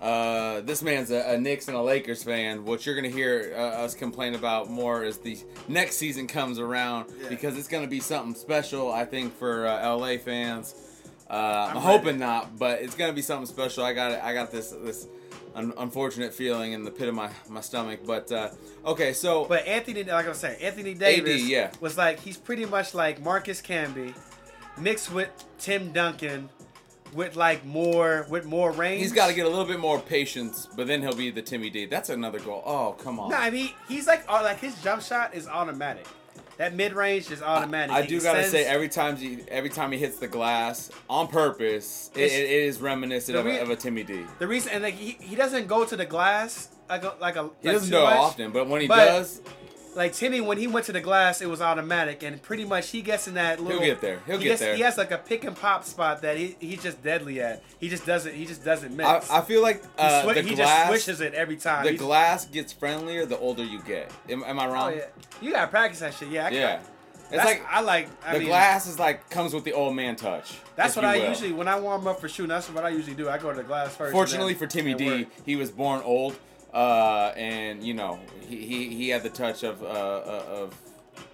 uh, 0.00 0.60
this 0.60 0.82
man's 0.82 1.10
a, 1.10 1.32
a 1.34 1.38
Knicks 1.38 1.69
and 1.69 1.76
a 1.76 1.81
Lakers 1.82 2.22
fan. 2.22 2.64
What 2.64 2.84
you're 2.84 2.94
gonna 2.94 3.08
hear 3.08 3.54
uh, 3.56 3.60
us 3.84 3.94
complain 3.94 4.34
about 4.34 4.69
more 4.70 5.04
as 5.04 5.19
the 5.19 5.38
next 5.69 5.96
season 5.96 6.26
comes 6.26 6.58
around 6.58 7.10
Yeah. 7.20 7.28
because 7.28 7.56
it's 7.56 7.69
gonna 7.69 7.87
be 7.87 8.00
something 8.00 8.34
special. 8.34 8.93
I 8.93 9.04
think 9.04 9.34
for 9.37 9.66
uh, 9.66 9.96
LA 9.96 10.19
fans. 10.19 10.75
Uh, 11.28 11.32
I'm, 11.70 11.76
I'm 11.78 11.82
hoping 11.82 12.19
not, 12.19 12.56
but 12.56 12.81
it's 12.82 12.94
gonna 12.94 13.12
be 13.12 13.22
something 13.22 13.46
special. 13.46 13.84
I 13.84 13.93
got 13.94 14.12
it. 14.12 14.20
I 14.22 14.32
got 14.32 14.52
this 14.52 14.70
this 14.70 15.08
un- 15.56 15.72
unfortunate 15.78 16.32
feeling 16.32 16.70
in 16.72 16.84
the 16.84 16.90
pit 16.90 17.08
of 17.08 17.14
my 17.16 17.31
my 17.49 17.60
stomach. 17.62 18.00
But 18.06 18.31
uh, 18.31 18.50
okay, 18.84 19.12
so 19.12 19.44
But 19.46 19.66
Anthony, 19.66 20.04
like 20.04 20.26
I 20.26 20.28
was 20.28 20.38
saying, 20.38 20.60
Anthony 20.62 20.94
Davis 20.94 21.42
yeah. 21.49 21.72
was 21.81 21.96
like 21.99 22.20
he's 22.20 22.37
pretty 22.37 22.64
much 22.64 22.94
like 22.94 23.20
Marcus 23.20 23.60
Camby, 23.60 24.14
mixed 24.78 25.10
with 25.12 25.31
Tim 25.58 25.90
Duncan, 25.90 26.49
with 27.12 27.37
like 27.37 27.64
more 27.64 28.26
with 28.29 28.44
more 28.44 28.70
range. 28.73 29.03
he's 29.03 29.12
got 29.12 29.29
to 29.29 29.35
get 29.35 29.47
a 29.47 29.49
little 29.49 29.64
bit 29.64 29.81
more 29.81 29.99
patience, 30.00 30.69
but 30.76 30.87
then 30.87 31.03
he'll 31.03 31.14
be 31.14 31.31
the 31.31 31.43
Timmy 31.43 31.70
D. 31.70 31.87
That's 31.87 32.08
another 32.11 32.41
goal. 32.41 32.62
Oh 32.67 32.93
come 33.03 33.19
on. 33.20 33.31
No, 33.31 33.37
I 33.37 33.50
mean 33.50 33.70
he's 33.88 34.06
like 34.06 34.25
uh, 34.29 34.41
like 34.43 34.58
his 34.61 34.81
jump 34.82 35.03
shot 35.03 35.35
is 35.35 35.47
automatic. 35.49 36.06
That 36.58 36.75
mid 36.75 36.94
range 36.94 37.31
is 37.31 37.43
automatic. 37.43 37.94
I 37.94 38.03
He 38.03 38.08
do 38.08 38.20
gotta 38.20 38.38
sends- 38.41 38.50
say, 38.53 38.64
every 38.64 38.88
time 38.88 39.17
he 39.17 39.41
every 39.49 39.69
time 39.70 39.93
he 39.93 39.99
hits 39.99 40.19
the 40.19 40.29
glass 40.29 40.91
on 41.08 41.29
purpose, 41.29 42.11
it, 42.14 42.20
it 42.32 42.50
is 42.50 42.81
reminiscent 42.81 43.35
the 43.35 43.41
of, 43.41 43.47
a, 43.47 43.61
of 43.61 43.70
a 43.70 43.76
Timmy 43.76 44.02
D. 44.05 44.25
the 44.38 44.47
reason 44.47 44.73
and 44.73 44.82
like 44.82 44.94
he, 44.94 45.12
he 45.20 45.37
doesn't 45.37 45.67
go 45.67 45.85
to 45.85 45.97
the 45.97 46.06
glass 46.06 46.69
like 46.88 47.05
a, 47.05 47.14
like 47.20 47.37
a 47.37 47.50
He 47.61 47.69
like 47.69 47.76
doesn't 47.76 47.91
do 47.91 48.00
much. 48.00 48.17
often, 48.17 48.52
but 48.52 48.69
when 48.69 48.81
he 48.81 48.87
But 48.88 49.05
does, 49.06 49.43
Like 49.96 50.12
Timmy, 50.12 50.43
when 50.43 50.58
he 50.58 50.66
went 50.66 50.84
to 50.87 50.93
the 50.93 51.00
glass, 51.00 51.40
it 51.40 51.48
was 51.48 51.62
automatic, 51.62 52.22
and 52.22 52.40
pretty 52.43 52.66
much 52.66 52.90
he 52.90 53.00
gets 53.00 53.26
in 53.26 53.34
that 53.34 53.58
little. 53.60 53.81
He'll 53.81 53.93
get 53.94 54.00
there. 54.02 54.20
He'll 54.26 54.37
he 54.37 54.44
get 54.44 54.48
gets- 54.50 54.60
there. 54.60 54.76
He 54.76 54.82
has 54.82 54.98
like 54.98 55.10
a 55.10 55.16
pick 55.19 55.44
and 55.44 55.56
pop 55.56 55.84
spot 55.84 56.20
that 56.22 56.37
he 56.37 56.54
he's 56.60 56.82
just 56.82 57.02
deadly 57.02 57.40
at. 57.40 57.62
He 57.81 57.88
just 57.88 58.04
doesn't. 58.04 58.34
He 58.34 58.44
just 58.44 58.62
doesn't 58.62 58.94
miss. 58.94 59.06
I, 59.06 59.38
I 59.38 59.40
feel 59.40 59.62
like 59.62 59.82
he 59.82 59.88
uh, 59.98 60.25
swi- 60.26 60.34
the 60.34 60.43
he 60.43 60.54
glass 60.54 60.90
just 60.90 61.04
swishes 61.04 61.20
it 61.22 61.32
every 61.32 61.56
time. 61.56 61.84
the 61.84 61.93
He's- 61.93 62.02
glass 62.02 62.44
gets 62.44 62.75
friendlier 62.75 63.25
the 63.25 63.38
older 63.38 63.64
you 63.64 63.81
get. 63.81 64.12
Am, 64.28 64.44
am 64.44 64.60
I 64.60 64.66
Oh 64.66 64.72
wrong? 64.72 64.93
yeah, 64.96 65.06
you 65.40 65.52
gotta 65.52 65.69
practice 65.69 66.00
that 66.00 66.12
shit. 66.14 66.28
Yeah, 66.28 66.46
I 66.46 66.50
Yeah. 66.50 66.81
It's 67.28 67.34
It's 67.34 67.44
like 67.44 67.62
I 67.69 67.81
like. 67.81 68.08
I 68.25 68.34
the 68.34 68.38
mean, 68.40 68.49
glass 68.49 68.87
is 68.87 68.99
like 69.00 69.28
comes 69.31 69.52
with 69.54 69.64
the 69.64 69.72
old 69.72 69.96
man 69.96 70.14
touch. 70.14 70.58
That's 70.76 70.94
what 70.94 71.04
I 71.06 71.16
will. 71.19 71.28
usually 71.31 71.52
when 71.52 71.66
I 71.69 71.81
warm 71.81 72.06
up 72.06 72.20
for 72.20 72.28
shooting. 72.28 72.50
That's 72.50 72.69
what 72.70 72.84
I 72.84 72.90
usually 72.90 73.16
do. 73.16 73.28
I 73.28 73.38
go 73.38 73.50
to 73.50 73.56
the 73.56 73.64
glass 73.64 73.96
first. 73.96 74.12
Fortunately 74.12 74.52
then- 74.52 74.58
for 74.60 74.66
Timmy 74.69 74.94
D, 74.94 75.06
work. 75.08 75.26
he 75.44 75.56
was 75.56 75.70
born 75.72 76.02
old, 76.04 76.38
uh, 76.76 77.32
and 77.37 77.82
you 77.82 77.94
know 77.94 78.20
he, 78.46 78.56
he, 78.67 78.88
he 78.94 79.08
had 79.08 79.23
the 79.23 79.31
touch 79.31 79.62
of 79.62 79.82
uh, 79.82 79.87
uh, 79.87 80.44
of. 80.49 80.75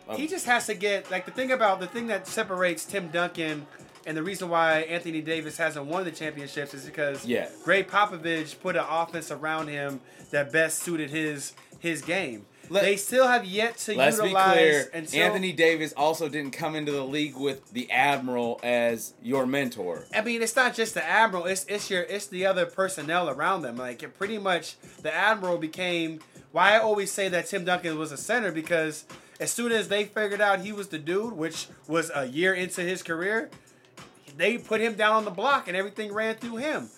of 0.09 0.17
he 0.17 0.27
just 0.29 0.47
has 0.47 0.67
to 0.67 0.75
get 0.75 1.11
like 1.11 1.25
the 1.27 1.33
thing 1.33 1.51
about 1.51 1.81
the 1.81 1.87
thing 1.87 2.07
that 2.07 2.27
separates 2.27 2.85
Tim 2.85 3.09
Duncan 3.09 3.67
and 4.07 4.17
the 4.17 4.23
reason 4.23 4.49
why 4.49 4.81
Anthony 4.83 5.21
Davis 5.21 5.57
hasn't 5.57 5.87
won 5.87 6.05
the 6.05 6.11
championships 6.11 6.75
is 6.75 6.85
because 6.85 7.25
Yeah. 7.27 7.49
Gregg 7.65 7.89
Popovich 7.89 8.61
put 8.61 8.77
an 8.77 8.85
offense 8.89 9.31
around 9.31 9.69
him 9.69 10.01
that 10.31 10.53
best 10.53 10.81
suited 10.81 11.11
his 11.11 11.53
his 11.81 12.03
game. 12.03 12.47
Let- 12.73 12.83
they 12.83 12.97
still 12.97 13.29
have 13.29 13.45
yet 13.45 13.77
to 13.79 13.95
Let's 13.95 14.21
be 14.21 14.31
clear. 14.31 14.91
until, 14.95 15.23
Anthony 15.23 15.53
Davis 15.53 15.93
also 15.93 16.29
didn't 16.29 16.53
come 16.53 16.75
into 16.75 16.93
the 16.93 17.05
league 17.05 17.37
with 17.37 17.71
the 17.73 17.91
Admiral 17.91 18.59
as 18.63 19.13
your 19.23 19.47
mentor. 19.47 20.07
I 20.15 20.23
mean, 20.23 20.43
it's 20.43 20.57
not 20.57 20.75
just 20.75 20.95
the 20.95 21.05
admiral; 21.05 21.47
it's 21.47 21.65
it's 21.67 21.91
your 21.91 22.03
it's 22.03 22.27
the 22.27 22.47
other 22.47 22.67
personnel 22.67 23.29
around 23.29 23.63
them. 23.63 23.77
Like 23.77 24.03
it 24.03 24.17
pretty 24.19 24.39
much, 24.39 24.77
the 25.03 25.15
admiral 25.15 25.59
became. 25.59 26.21
Why 26.53 26.75
I 26.75 26.79
always 26.81 27.11
say 27.11 27.29
that 27.29 27.47
Tim 27.47 27.65
Duncan 27.65 27.99
was 27.99 28.13
a 28.13 28.17
center 28.17 28.53
because 28.53 29.05
as 29.41 29.51
soon 29.51 29.73
as 29.73 29.89
they 29.89 30.05
figured 30.05 30.41
out 30.41 30.61
he 30.61 30.73
was 30.73 30.89
the 30.89 30.99
dude, 30.99 31.33
which 31.33 31.67
was 31.89 32.11
a 32.15 32.27
year 32.27 32.53
into 32.55 32.83
his 32.83 33.03
career, 33.03 33.51
they 34.37 34.59
put 34.59 34.81
him 34.81 34.95
down 34.95 35.15
on 35.15 35.25
the 35.25 35.31
block 35.31 35.67
and 35.67 35.77
everything 35.77 36.13
ran 36.13 36.35
through 36.37 36.57
him. 36.57 36.91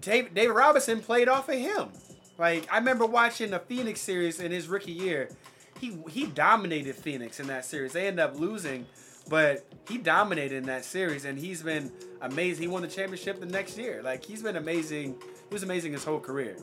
David 0.00 0.50
Robinson 0.50 1.00
played 1.00 1.28
off 1.28 1.48
of 1.48 1.56
him. 1.56 1.88
Like 2.40 2.66
I 2.72 2.78
remember 2.78 3.04
watching 3.04 3.50
the 3.50 3.58
Phoenix 3.58 4.00
series 4.00 4.40
in 4.40 4.50
his 4.50 4.66
rookie 4.66 4.92
year. 4.92 5.28
He 5.78 5.98
he 6.08 6.26
dominated 6.26 6.96
Phoenix 6.96 7.38
in 7.38 7.46
that 7.48 7.66
series. 7.66 7.92
They 7.92 8.06
ended 8.06 8.24
up 8.24 8.40
losing, 8.40 8.86
but 9.28 9.64
he 9.86 9.98
dominated 9.98 10.56
in 10.56 10.64
that 10.64 10.84
series, 10.86 11.26
and 11.26 11.38
he's 11.38 11.62
been 11.62 11.92
amazing. 12.22 12.62
He 12.62 12.68
won 12.68 12.80
the 12.82 12.88
championship 12.88 13.40
the 13.40 13.46
next 13.46 13.76
year. 13.76 14.02
Like 14.02 14.24
he's 14.24 14.42
been 14.42 14.56
amazing. 14.56 15.16
He 15.48 15.52
was 15.52 15.62
amazing 15.62 15.92
his 15.92 16.02
whole 16.02 16.18
career. 16.18 16.56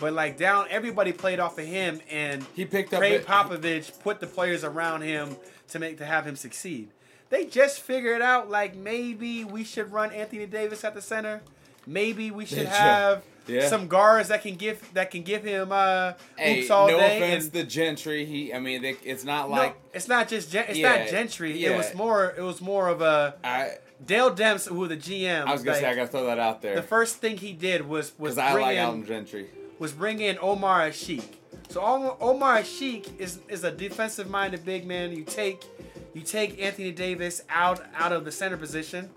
But 0.00 0.12
like 0.12 0.38
down, 0.38 0.66
everybody 0.70 1.12
played 1.12 1.40
off 1.40 1.58
of 1.58 1.66
him, 1.66 2.00
and 2.08 2.46
He 2.54 2.64
picked 2.64 2.94
up 2.94 3.02
it- 3.02 3.26
Popovich 3.26 4.00
put 4.00 4.20
the 4.20 4.28
players 4.28 4.62
around 4.62 5.02
him 5.02 5.36
to 5.68 5.80
make 5.80 5.98
to 5.98 6.06
have 6.06 6.24
him 6.24 6.36
succeed. 6.36 6.90
They 7.30 7.44
just 7.44 7.80
figured 7.80 8.22
out 8.22 8.48
like 8.48 8.76
maybe 8.76 9.44
we 9.44 9.64
should 9.64 9.90
run 9.92 10.12
Anthony 10.12 10.46
Davis 10.46 10.84
at 10.84 10.94
the 10.94 11.02
center. 11.02 11.42
Maybe 11.86 12.30
we 12.30 12.46
should 12.46 12.66
have 12.66 13.24
Yeah. 13.48 13.68
some 13.68 13.88
guards 13.88 14.28
that 14.28 14.42
can 14.42 14.56
give 14.56 14.82
that 14.94 15.10
can 15.10 15.22
give 15.22 15.42
him 15.44 15.72
uh 15.72 16.12
Hey, 16.36 16.60
oops 16.60 16.70
all 16.70 16.88
no 16.88 16.98
day. 16.98 17.16
offense 17.16 17.44
and- 17.44 17.52
to 17.54 17.64
Gentry. 17.64 18.24
He, 18.24 18.52
I 18.52 18.58
mean, 18.60 18.82
they, 18.82 18.96
it's 19.04 19.24
not 19.24 19.48
no, 19.48 19.56
like 19.56 19.76
it's 19.94 20.08
not 20.08 20.28
just 20.28 20.52
gen- 20.52 20.66
it's 20.68 20.78
Yeah, 20.78 20.96
not 20.98 21.08
Gentry. 21.08 21.56
yeah. 21.58 21.70
It 21.70 21.76
was 21.78 21.94
more 21.94 22.34
it 22.36 22.42
was 22.42 22.60
more 22.60 22.88
of 22.88 23.00
a 23.00 23.34
I. 23.42 23.72
Dell 24.04 24.30
Demps, 24.32 24.68
who 24.68 24.86
the 24.86 24.96
GM. 24.96 25.44
I 25.46 25.52
was 25.52 25.62
gonna 25.64 25.72
like, 25.72 25.80
say 25.82 25.90
I 25.90 25.94
gotta 25.96 26.06
throw 26.08 26.26
that 26.26 26.38
out 26.38 26.62
there. 26.62 26.76
the 26.76 26.82
first 26.82 27.16
thing 27.16 27.36
he 27.36 27.52
did 27.52 27.88
was 27.88 28.12
was 28.18 28.36
because 28.36 28.38
I 28.38 28.52
bring 28.52 28.64
like 28.66 28.76
in 28.76 28.82
Alvin 28.84 29.04
Gentry. 29.06 29.46
was 29.80 29.92
bring 29.92 30.20
in 30.20 30.38
Omer 30.40 30.88
Asik. 30.90 31.24
So 31.70 31.80
Omar, 31.82 32.16
Omer 32.20 32.60
Asik 32.62 33.18
is 33.18 33.40
is 33.48 33.64
a 33.64 33.72
defensive 33.72 34.30
minded 34.30 34.64
big 34.64 34.86
man. 34.86 35.10
You 35.12 35.24
take 35.24 35.64
you 36.14 36.20
take 36.22 36.60
Anthony 36.62 36.92
Davis 36.92 37.42
out 37.50 37.80
out 37.96 38.12
of 38.12 38.24
the 38.24 38.30
center 38.30 38.56
position. 38.56 39.10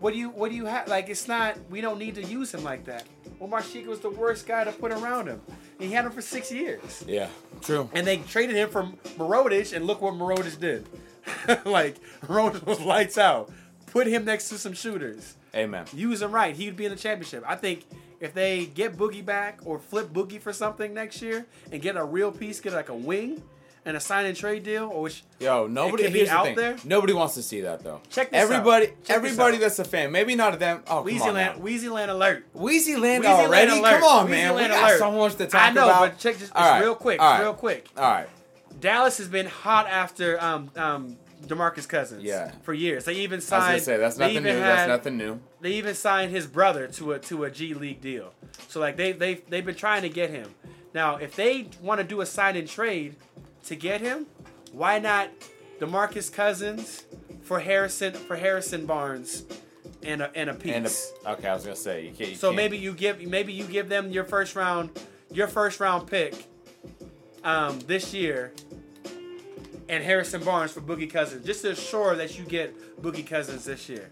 What 0.00 0.12
do 0.12 0.18
you 0.18 0.28
what 0.28 0.50
do 0.50 0.56
you 0.56 0.66
have? 0.66 0.88
Like 0.88 1.08
it's 1.08 1.26
not 1.26 1.56
we 1.70 1.80
don't 1.80 1.98
need 1.98 2.14
to 2.16 2.22
use 2.22 2.52
him 2.52 2.62
like 2.64 2.84
that. 2.84 3.04
Omer 3.42 3.58
Asik 3.58 3.86
was 3.86 3.98
the 3.98 4.10
worst 4.10 4.46
guy 4.46 4.62
to 4.62 4.70
put 4.70 4.92
around 4.92 5.26
him. 5.26 5.40
He 5.80 5.90
had 5.90 6.04
him 6.04 6.12
for 6.12 6.22
six 6.22 6.52
years. 6.52 7.04
Yeah, 7.08 7.26
true. 7.60 7.90
And 7.92 8.06
they 8.06 8.18
traded 8.18 8.54
him 8.54 8.70
for 8.70 8.84
Mirotic, 9.18 9.74
and 9.74 9.84
look 9.84 10.00
what 10.00 10.14
Mirotic 10.14 10.60
did. 10.60 10.88
like 11.64 11.96
Mirotic 12.22 12.64
was 12.64 12.80
lights 12.80 13.18
out. 13.18 13.50
Put 13.86 14.06
him 14.06 14.24
next 14.24 14.48
to 14.50 14.58
some 14.58 14.74
shooters 14.74 15.34
Amen. 15.54 15.86
use 15.92 16.22
him 16.22 16.32
right, 16.32 16.54
he'd 16.54 16.76
be 16.76 16.84
in 16.84 16.92
the 16.92 16.96
championship. 16.96 17.42
I 17.46 17.56
think 17.56 17.84
if 18.20 18.32
they 18.32 18.66
get 18.66 18.96
Boogie 18.96 19.24
back 19.24 19.58
or 19.64 19.80
flip 19.80 20.12
Boogie 20.12 20.40
for 20.40 20.52
something 20.52 20.94
next 20.94 21.20
year 21.20 21.44
and 21.72 21.82
get 21.82 21.96
a 21.96 22.04
real 22.04 22.30
piece, 22.30 22.60
get 22.60 22.72
like 22.72 22.90
a 22.90 22.94
wing 22.94 23.42
and 23.84 23.96
a 23.96 24.00
sign 24.00 24.26
and 24.26 24.36
trade 24.36 24.62
deal, 24.62 24.84
or 24.88 25.02
which 25.02 25.24
Yo, 25.40 25.66
nobody 25.66 26.04
could 26.04 26.12
be 26.12 26.18
here's 26.20 26.30
the 26.30 26.34
out 26.36 26.54
there. 26.56 26.76
Nobody 26.84 27.12
wants 27.12 27.34
to 27.34 27.42
see 27.42 27.62
that 27.62 27.82
though. 27.82 28.00
Check 28.10 28.30
this 28.30 28.40
everybody, 28.42 28.86
out. 28.86 28.92
Check 29.04 29.22
this 29.22 29.32
everybody 29.32 29.56
out. 29.56 29.60
that's 29.60 29.78
a 29.80 29.84
fan. 29.84 30.12
Maybe 30.12 30.34
not 30.34 30.54
of 30.54 30.60
them. 30.60 30.82
Oh, 30.86 30.88
come 30.88 30.96
on 30.98 31.04
Weezyland, 31.06 31.34
now. 31.34 31.54
Weezyland 31.64 32.08
alert. 32.08 32.46
Wheezy 32.54 32.96
Land 32.96 33.24
Weezyland 33.24 33.46
already? 33.46 33.78
alert. 33.78 34.00
Come 34.00 34.04
on, 34.04 34.30
man. 34.30 34.54
We 34.54 34.60
Weezyland 34.62 34.68
got 34.68 34.90
alert. 34.90 34.98
so 34.98 35.10
much 35.12 35.32
to 35.36 35.46
talk 35.46 35.52
about. 35.52 35.68
I 35.70 35.72
know, 35.72 35.84
about. 35.86 36.00
but 36.12 36.18
check 36.18 36.34
this 36.34 36.48
just 36.48 36.54
right, 36.54 36.80
real 36.80 36.94
quick, 36.94 37.20
right, 37.20 37.40
real 37.40 37.54
quick. 37.54 37.88
All 37.96 38.04
right. 38.10 38.28
Dallas 38.80 39.18
has 39.18 39.28
been 39.28 39.46
hot 39.46 39.86
after 39.88 40.42
um 40.42 40.70
um 40.76 41.16
DeMarcus 41.46 41.88
Cousins. 41.88 42.22
Yeah. 42.22 42.52
For 42.62 42.72
years, 42.72 43.04
they 43.04 43.14
even 43.14 43.34
I 43.34 43.36
was 43.38 43.44
signed. 43.46 43.64
gonna 43.66 43.80
say 43.80 43.96
that's 43.96 44.16
nothing 44.16 44.42
new. 44.44 44.48
had- 44.50 44.62
That's 44.62 44.88
nothing 44.88 45.16
new. 45.18 45.40
They 45.60 45.72
even 45.72 45.94
signed 45.96 46.30
his 46.30 46.46
brother 46.46 46.86
to 46.86 47.12
a 47.12 47.18
to 47.18 47.44
a 47.44 47.50
G 47.50 47.74
League 47.74 48.00
deal. 48.00 48.32
So 48.68 48.78
like 48.78 48.96
they 48.96 49.10
they 49.12 49.34
they've 49.48 49.66
been 49.66 49.74
trying 49.74 50.02
to 50.02 50.08
get 50.08 50.30
him. 50.30 50.54
Now, 50.94 51.16
if 51.16 51.34
they 51.36 51.68
want 51.80 52.00
to 52.00 52.06
do 52.06 52.20
a 52.20 52.26
sign 52.26 52.54
and 52.54 52.68
trade 52.68 53.16
to 53.64 53.76
get 53.76 54.00
him, 54.00 54.26
why 54.72 54.98
not 54.98 55.30
DeMarcus 55.80 56.32
Cousins 56.32 57.04
for 57.42 57.60
Harrison 57.60 58.12
for 58.14 58.36
Harrison 58.36 58.86
Barnes 58.86 59.44
and 60.02 60.22
a 60.22 60.30
and 60.36 60.50
a 60.50 60.54
piece. 60.54 60.72
And 60.72 61.26
a, 61.26 61.32
okay, 61.32 61.48
I 61.48 61.54
was 61.54 61.64
gonna 61.64 61.76
say 61.76 62.04
you 62.06 62.12
can't. 62.12 62.30
You 62.30 62.36
so 62.36 62.48
can't- 62.48 62.56
maybe 62.56 62.78
you 62.78 62.92
give 62.92 63.20
maybe 63.26 63.52
you 63.52 63.64
give 63.64 63.88
them 63.88 64.10
your 64.10 64.24
first 64.24 64.56
round 64.56 64.90
your 65.30 65.48
first 65.48 65.80
round 65.80 66.06
pick 66.08 66.46
um, 67.44 67.78
this 67.80 68.12
year 68.14 68.52
and 69.88 70.02
Harrison 70.02 70.42
Barnes 70.42 70.72
for 70.72 70.80
Boogie 70.80 71.10
Cousins, 71.10 71.44
just 71.44 71.62
to 71.62 71.70
assure 71.72 72.16
that 72.16 72.38
you 72.38 72.44
get 72.44 73.02
Boogie 73.02 73.26
Cousins 73.26 73.64
this 73.64 73.88
year. 73.88 74.10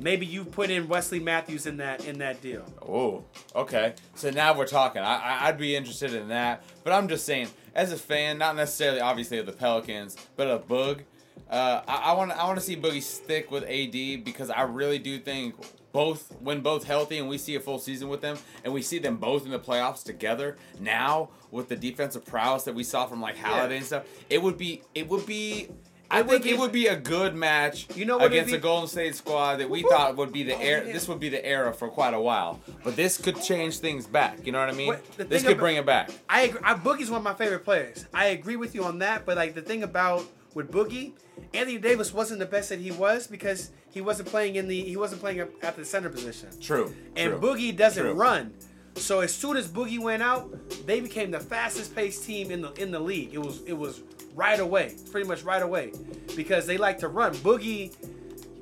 Maybe 0.00 0.26
you 0.26 0.44
put 0.44 0.70
in 0.70 0.86
Wesley 0.88 1.18
Matthews 1.18 1.66
in 1.66 1.78
that 1.78 2.04
in 2.04 2.18
that 2.18 2.40
deal. 2.40 2.64
Oh, 2.82 3.24
okay. 3.54 3.94
So 4.14 4.30
now 4.30 4.56
we're 4.56 4.66
talking. 4.66 5.02
I, 5.02 5.16
I 5.16 5.48
I'd 5.48 5.58
be 5.58 5.74
interested 5.74 6.14
in 6.14 6.28
that, 6.28 6.62
but 6.84 6.92
I'm 6.92 7.08
just 7.08 7.24
saying, 7.24 7.48
as 7.74 7.92
a 7.92 7.96
fan, 7.96 8.38
not 8.38 8.56
necessarily 8.56 9.00
obviously 9.00 9.38
of 9.38 9.46
the 9.46 9.52
Pelicans, 9.52 10.16
but 10.36 10.48
of 10.48 10.66
Boog. 10.68 11.00
Uh, 11.48 11.80
I 11.86 12.12
want 12.14 12.32
I 12.32 12.44
want 12.46 12.58
to 12.58 12.64
see 12.64 12.76
Boogie 12.76 13.00
stick 13.02 13.50
with 13.50 13.64
AD 13.64 14.24
because 14.24 14.50
I 14.50 14.62
really 14.62 14.98
do 14.98 15.18
think 15.18 15.54
both 15.92 16.34
when 16.40 16.60
both 16.60 16.84
healthy 16.84 17.18
and 17.18 17.28
we 17.28 17.38
see 17.38 17.54
a 17.54 17.60
full 17.60 17.78
season 17.78 18.08
with 18.08 18.20
them 18.20 18.36
and 18.64 18.72
we 18.74 18.82
see 18.82 18.98
them 18.98 19.16
both 19.16 19.46
in 19.46 19.50
the 19.50 19.58
playoffs 19.58 20.04
together 20.04 20.56
now 20.78 21.30
with 21.50 21.68
the 21.68 21.76
defensive 21.76 22.26
prowess 22.26 22.64
that 22.64 22.74
we 22.74 22.84
saw 22.84 23.06
from 23.06 23.22
like 23.22 23.38
Holiday 23.38 23.70
Yeah. 23.74 23.76
and 23.78 23.86
stuff, 23.86 24.04
it 24.28 24.42
would 24.42 24.58
be 24.58 24.82
it 24.94 25.08
would 25.08 25.24
be. 25.26 25.68
I 26.10 26.22
think 26.22 26.44
be- 26.44 26.50
it 26.50 26.58
would 26.58 26.72
be 26.72 26.86
a 26.86 26.96
good 26.96 27.34
match 27.34 27.86
You 27.94 28.06
know 28.06 28.16
what 28.16 28.26
against 28.32 28.54
a 28.54 28.58
Golden 28.58 28.88
State 28.88 29.14
squad 29.14 29.56
that 29.56 29.68
we 29.68 29.82
thought 29.82 30.16
would 30.16 30.32
be 30.32 30.42
the 30.42 30.58
era. 30.60 30.84
This 30.84 31.06
would 31.08 31.20
be 31.20 31.28
the 31.28 31.44
era 31.44 31.72
for 31.72 31.88
quite 31.88 32.14
a 32.14 32.20
while, 32.20 32.60
but 32.82 32.96
this 32.96 33.18
could 33.18 33.40
change 33.42 33.78
things 33.78 34.06
back. 34.06 34.44
You 34.46 34.52
know 34.52 34.60
what 34.60 34.70
I 34.70 34.72
mean? 34.72 34.88
What- 34.88 35.04
this 35.28 35.42
could 35.42 35.52
about- 35.52 35.60
bring 35.60 35.76
it 35.76 35.84
back. 35.86 36.10
I 36.28 36.42
agree. 36.42 36.60
I, 36.64 36.74
Boogie's 36.74 37.10
one 37.10 37.18
of 37.18 37.24
my 37.24 37.34
favorite 37.34 37.64
players. 37.64 38.06
I 38.14 38.26
agree 38.28 38.56
with 38.56 38.74
you 38.74 38.84
on 38.84 38.98
that, 39.00 39.26
but 39.26 39.36
like 39.36 39.54
the 39.54 39.62
thing 39.62 39.82
about 39.82 40.24
with 40.54 40.70
Boogie, 40.72 41.12
Anthony 41.52 41.78
Davis 41.78 42.12
wasn't 42.14 42.40
the 42.40 42.46
best 42.46 42.70
that 42.70 42.78
he 42.78 42.90
was 42.90 43.26
because 43.26 43.70
he 43.90 44.00
wasn't 44.00 44.28
playing 44.28 44.56
in 44.56 44.66
the 44.66 44.80
he 44.82 44.96
wasn't 44.96 45.20
playing 45.20 45.40
at 45.40 45.76
the 45.76 45.84
center 45.84 46.08
position. 46.08 46.48
True. 46.60 46.94
And 47.16 47.32
true. 47.32 47.40
Boogie 47.40 47.76
doesn't 47.76 48.02
True. 48.02 48.12
run. 48.14 48.54
So 48.96 49.20
as 49.20 49.32
soon 49.32 49.56
as 49.56 49.68
Boogie 49.68 50.00
went 50.00 50.22
out, 50.22 50.50
they 50.86 51.00
became 51.00 51.30
the 51.30 51.38
fastest 51.38 51.94
paced 51.94 52.24
team 52.24 52.50
in 52.50 52.62
the 52.62 52.72
in 52.72 52.90
the 52.90 52.98
league. 52.98 53.30
It 53.34 53.38
was 53.38 53.62
it 53.66 53.74
was 53.74 54.00
right 54.38 54.60
away, 54.60 54.94
pretty 55.10 55.26
much 55.26 55.42
right 55.42 55.62
away, 55.62 55.92
because 56.36 56.64
they 56.64 56.78
like 56.78 56.98
to 57.00 57.08
run. 57.08 57.34
Boogie 57.36 57.92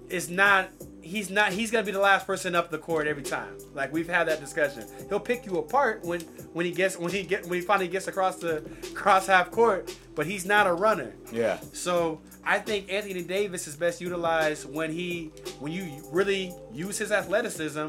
is 0.08 0.30
not. 0.30 0.70
He's 1.02 1.30
not. 1.30 1.52
He's 1.52 1.70
gonna 1.70 1.84
be 1.84 1.92
the 1.92 2.00
last 2.00 2.26
person 2.26 2.56
up 2.56 2.70
the 2.70 2.78
court 2.78 3.06
every 3.06 3.22
time. 3.22 3.58
Like 3.74 3.92
we've 3.92 4.08
had 4.08 4.26
that 4.26 4.40
discussion. 4.40 4.86
He'll 5.08 5.20
pick 5.20 5.44
you 5.44 5.58
apart 5.58 6.02
when 6.04 6.22
when 6.54 6.64
he 6.64 6.72
gets 6.72 6.98
when 6.98 7.12
he 7.12 7.22
get 7.22 7.44
when 7.46 7.60
he 7.60 7.64
finally 7.64 7.88
gets 7.88 8.08
across 8.08 8.36
the 8.36 8.64
cross 8.94 9.26
half 9.26 9.50
court. 9.50 9.94
But 10.14 10.26
he's 10.26 10.46
not 10.46 10.66
a 10.66 10.72
runner. 10.72 11.12
Yeah. 11.30 11.60
So 11.74 12.22
I 12.42 12.58
think 12.58 12.90
Anthony 12.90 13.22
Davis 13.22 13.68
is 13.68 13.76
best 13.76 14.00
utilized 14.00 14.72
when 14.72 14.90
he 14.90 15.30
when 15.60 15.72
you 15.72 16.02
really 16.10 16.54
use 16.72 16.96
his 16.96 17.12
athleticism, 17.12 17.88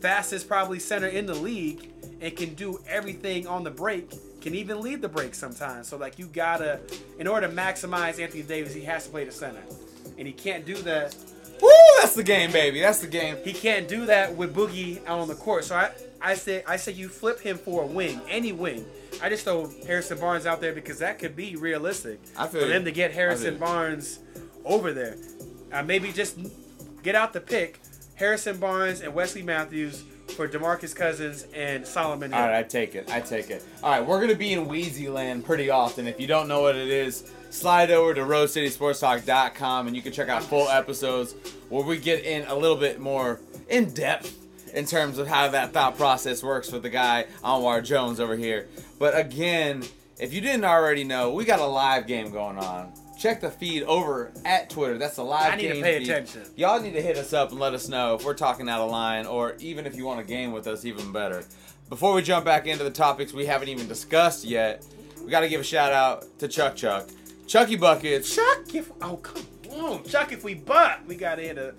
fastest 0.00 0.46
probably 0.46 0.78
center 0.78 1.08
in 1.08 1.26
the 1.26 1.34
league, 1.34 1.90
and 2.20 2.34
can 2.36 2.54
do 2.54 2.80
everything 2.86 3.48
on 3.48 3.64
the 3.64 3.70
break. 3.70 4.12
Can 4.40 4.54
even 4.54 4.80
lead 4.80 5.02
the 5.02 5.08
break 5.08 5.34
sometimes. 5.34 5.88
So 5.88 5.96
like 5.96 6.18
you 6.18 6.26
gotta, 6.26 6.80
in 7.18 7.26
order 7.26 7.46
to 7.46 7.52
maximize 7.52 8.18
Anthony 8.20 8.42
Davis, 8.42 8.72
he 8.72 8.82
has 8.82 9.04
to 9.04 9.10
play 9.10 9.24
the 9.24 9.32
center, 9.32 9.62
and 10.16 10.26
he 10.26 10.32
can't 10.32 10.64
do 10.64 10.74
that. 10.76 11.14
Woo! 11.60 11.68
That's 12.00 12.14
the 12.14 12.22
game, 12.22 12.50
baby. 12.50 12.80
That's 12.80 13.00
the 13.00 13.06
game. 13.06 13.36
He 13.44 13.52
can't 13.52 13.86
do 13.86 14.06
that 14.06 14.34
with 14.34 14.54
Boogie 14.54 15.04
out 15.06 15.18
on 15.18 15.28
the 15.28 15.34
court. 15.34 15.64
So 15.64 15.76
I 15.76 15.90
I 16.22 16.34
say 16.34 16.64
I 16.66 16.76
say 16.76 16.92
you 16.92 17.08
flip 17.08 17.40
him 17.40 17.58
for 17.58 17.82
a 17.82 17.86
wing, 17.86 18.20
any 18.28 18.52
wing. 18.52 18.86
I 19.22 19.28
just 19.28 19.44
throw 19.44 19.70
Harrison 19.86 20.18
Barnes 20.18 20.46
out 20.46 20.62
there 20.62 20.72
because 20.72 20.98
that 21.00 21.18
could 21.18 21.36
be 21.36 21.56
realistic 21.56 22.20
I 22.38 22.46
feel 22.46 22.62
for 22.62 22.66
them 22.66 22.84
to 22.86 22.92
get 22.92 23.12
Harrison. 23.12 23.58
Barnes 23.58 24.20
over 24.64 24.92
there. 24.92 25.16
Uh, 25.72 25.82
maybe 25.82 26.12
just 26.12 26.38
get 27.02 27.14
out 27.14 27.32
the 27.34 27.40
pick 27.40 27.78
Harrison 28.14 28.58
Barnes 28.58 29.02
and 29.02 29.14
Wesley 29.14 29.42
Matthews 29.42 30.04
for 30.32 30.48
DeMarcus 30.48 30.94
Cousins 30.94 31.46
and 31.54 31.86
Solomon. 31.86 32.32
Hill. 32.32 32.40
All 32.40 32.48
right, 32.48 32.58
I 32.58 32.62
take 32.62 32.94
it. 32.94 33.10
I 33.10 33.20
take 33.20 33.50
it. 33.50 33.64
All 33.82 33.90
right, 33.90 34.06
we're 34.06 34.20
gonna 34.20 34.34
be 34.34 34.52
in 34.52 34.68
Wheezy 34.68 35.08
Land 35.08 35.44
pretty 35.44 35.70
often. 35.70 36.06
If 36.06 36.20
you 36.20 36.26
don't 36.26 36.48
know 36.48 36.62
what 36.62 36.76
it 36.76 36.88
is, 36.88 37.30
slide 37.50 37.90
over 37.90 38.14
to 38.14 38.22
RoseCitySportsTalk.com 38.22 39.86
and 39.86 39.96
you 39.96 40.02
can 40.02 40.12
check 40.12 40.28
out 40.28 40.42
full 40.42 40.68
episodes 40.68 41.34
where 41.68 41.84
we 41.84 41.98
get 41.98 42.24
in 42.24 42.46
a 42.46 42.54
little 42.54 42.76
bit 42.76 43.00
more 43.00 43.40
in 43.68 43.92
depth 43.92 44.36
in 44.74 44.86
terms 44.86 45.18
of 45.18 45.26
how 45.26 45.48
that 45.48 45.72
thought 45.72 45.96
process 45.96 46.42
works 46.42 46.70
with 46.70 46.82
the 46.82 46.90
guy 46.90 47.26
Anwar 47.42 47.84
Jones 47.84 48.20
over 48.20 48.36
here. 48.36 48.68
But 48.98 49.18
again, 49.18 49.82
if 50.18 50.32
you 50.32 50.40
didn't 50.40 50.64
already 50.64 51.04
know, 51.04 51.32
we 51.32 51.44
got 51.44 51.60
a 51.60 51.66
live 51.66 52.06
game 52.06 52.30
going 52.30 52.58
on. 52.58 52.92
Check 53.20 53.42
the 53.42 53.50
feed 53.50 53.82
over 53.82 54.32
at 54.46 54.70
Twitter. 54.70 54.96
That's 54.96 55.16
the 55.16 55.24
live 55.24 55.52
I 55.52 55.56
need 55.56 55.68
to 55.68 55.74
game 55.74 55.82
pay 55.82 55.98
feed. 55.98 56.08
attention. 56.08 56.42
Y'all 56.56 56.80
need 56.80 56.94
to 56.94 57.02
hit 57.02 57.18
us 57.18 57.34
up 57.34 57.50
and 57.50 57.60
let 57.60 57.74
us 57.74 57.86
know 57.86 58.14
if 58.14 58.24
we're 58.24 58.32
talking 58.32 58.66
out 58.66 58.80
of 58.80 58.90
line, 58.90 59.26
or 59.26 59.56
even 59.58 59.84
if 59.84 59.94
you 59.94 60.06
want 60.06 60.20
a 60.20 60.24
game 60.24 60.52
with 60.52 60.66
us, 60.66 60.86
even 60.86 61.12
better. 61.12 61.44
Before 61.90 62.14
we 62.14 62.22
jump 62.22 62.46
back 62.46 62.66
into 62.66 62.82
the 62.82 62.90
topics 62.90 63.34
we 63.34 63.44
haven't 63.44 63.68
even 63.68 63.86
discussed 63.86 64.42
yet, 64.44 64.86
we 65.22 65.30
got 65.30 65.40
to 65.40 65.50
give 65.50 65.60
a 65.60 65.64
shout 65.64 65.92
out 65.92 66.38
to 66.38 66.48
Chuck 66.48 66.76
Chuck, 66.76 67.10
Chucky 67.46 67.76
Buckets. 67.76 68.34
Chuck, 68.34 68.74
if 68.74 68.90
oh 69.02 69.18
come 69.18 69.42
on, 69.70 70.02
Chuck, 70.04 70.32
if 70.32 70.42
we 70.42 70.54
butt, 70.54 71.00
we 71.06 71.14
gotta 71.14 71.42
hit 71.42 71.58
a 71.58 71.74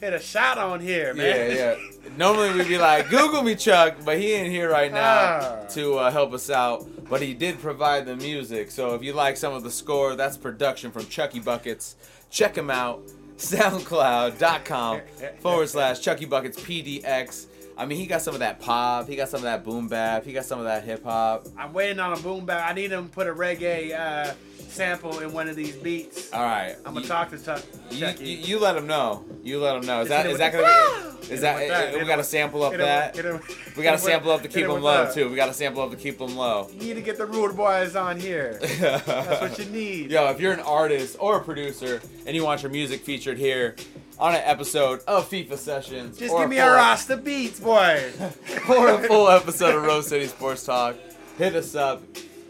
hit 0.00 0.12
a 0.12 0.18
shot 0.20 0.58
on 0.58 0.80
here, 0.80 1.14
man. 1.14 1.50
Yeah, 1.50 1.76
yeah. 1.76 2.10
Normally 2.16 2.52
we'd 2.52 2.68
be 2.68 2.78
like, 2.78 3.10
Google 3.10 3.42
me, 3.42 3.54
Chuck, 3.54 3.96
but 4.04 4.18
he 4.18 4.32
ain't 4.32 4.50
here 4.50 4.70
right 4.70 4.92
now 4.92 5.40
Ah. 5.40 5.66
to 5.70 5.98
uh, 5.98 6.10
help 6.10 6.32
us 6.32 6.50
out. 6.50 6.86
But 7.08 7.22
he 7.22 7.34
did 7.34 7.60
provide 7.60 8.06
the 8.06 8.16
music. 8.16 8.70
So 8.70 8.94
if 8.94 9.02
you 9.02 9.12
like 9.12 9.36
some 9.36 9.54
of 9.54 9.62
the 9.62 9.70
score, 9.70 10.14
that's 10.14 10.36
production 10.36 10.90
from 10.90 11.06
Chucky 11.06 11.40
Buckets. 11.40 11.96
Check 12.30 12.56
him 12.56 12.70
out. 12.70 13.02
SoundCloud.com 13.38 15.00
forward 15.40 15.68
slash 15.68 16.00
Chucky 16.00 16.24
Buckets 16.24 16.58
PDX. 16.60 17.46
I 17.78 17.86
mean, 17.86 17.96
he 17.98 18.06
got 18.06 18.22
some 18.22 18.34
of 18.34 18.40
that 18.40 18.60
pop. 18.60 19.08
He 19.08 19.14
got 19.14 19.28
some 19.28 19.38
of 19.38 19.44
that 19.44 19.62
boom 19.64 19.86
bap. 19.86 20.24
He 20.24 20.32
got 20.32 20.44
some 20.44 20.58
of 20.58 20.64
that 20.64 20.82
hip 20.82 21.04
hop. 21.04 21.46
I'm 21.56 21.72
waiting 21.72 22.00
on 22.00 22.12
a 22.12 22.20
boom 22.20 22.44
bap. 22.44 22.68
I 22.68 22.74
need 22.74 22.90
him 22.90 23.08
to 23.08 23.14
put 23.14 23.28
a 23.28 23.32
reggae 23.32 23.96
uh, 23.96 24.34
sample 24.68 25.20
in 25.20 25.32
one 25.32 25.48
of 25.48 25.54
these 25.54 25.76
beats. 25.76 26.32
All 26.32 26.42
right. 26.42 26.74
I'm 26.84 26.94
gonna 26.94 27.02
You- 27.02 27.06
talk 27.06 27.30
to 27.30 27.38
Chuck. 27.38 27.62
You, 27.92 28.08
you, 28.18 28.36
you 28.36 28.58
let 28.58 28.76
him 28.76 28.88
know. 28.88 29.24
You 29.44 29.60
let 29.60 29.76
him 29.76 29.86
know. 29.86 30.00
Is 30.02 30.08
Just 30.08 30.24
that 30.24 30.26
is 30.26 30.32
him 30.32 30.38
that 30.38 30.52
gonna 30.52 31.12
be? 31.20 31.22
Is 31.22 31.30
him 31.30 31.40
that? 31.42 31.68
that. 31.68 31.92
We 31.94 32.00
got 32.00 32.06
to 32.06 32.12
him- 32.14 32.22
sample 32.24 32.62
up 32.64 32.72
hit 32.72 32.80
him- 32.80 32.86
that. 32.86 33.14
hit 33.16 33.24
him- 33.26 33.40
We 33.76 33.82
got 33.84 33.92
to 33.92 33.98
sample 33.98 34.32
up 34.32 34.42
to 34.42 34.48
keep 34.48 34.64
him 34.64 34.72
them 34.72 34.82
low 34.82 35.04
that. 35.04 35.14
too. 35.14 35.28
We 35.28 35.36
got 35.36 35.46
to 35.46 35.54
sample 35.54 35.82
up 35.82 35.90
to 35.92 35.96
keep 35.96 36.18
them 36.18 36.36
low. 36.36 36.68
You 36.72 36.80
need 36.80 36.94
to 36.94 37.00
get 37.00 37.16
the 37.16 37.26
rude 37.26 37.56
boys 37.56 37.94
on 37.94 38.18
here. 38.18 38.58
That's 38.80 39.40
what 39.40 39.56
you 39.58 39.66
need. 39.66 40.10
Yo, 40.10 40.26
if 40.30 40.40
you're 40.40 40.52
an 40.52 40.60
artist 40.60 41.16
or 41.20 41.36
a 41.38 41.44
producer 41.44 42.00
and 42.26 42.34
you 42.34 42.42
want 42.44 42.62
your 42.62 42.72
music 42.72 43.02
featured 43.02 43.38
here 43.38 43.76
on 44.18 44.34
an 44.34 44.42
episode 44.44 45.00
of 45.06 45.28
FIFA 45.30 45.56
Sessions, 45.56 46.18
Just 46.18 46.36
give 46.36 46.48
me 46.48 46.58
a 46.58 46.66
Rasta 46.70 47.16
beats, 47.16 47.60
boy. 47.60 48.10
or 48.68 48.88
a 48.90 48.98
full 49.06 49.28
episode 49.28 49.74
of 49.76 49.82
Rose 49.84 50.08
City 50.08 50.26
Sports 50.26 50.64
Talk, 50.64 50.96
hit 51.36 51.54
us 51.54 51.74
up. 51.74 52.02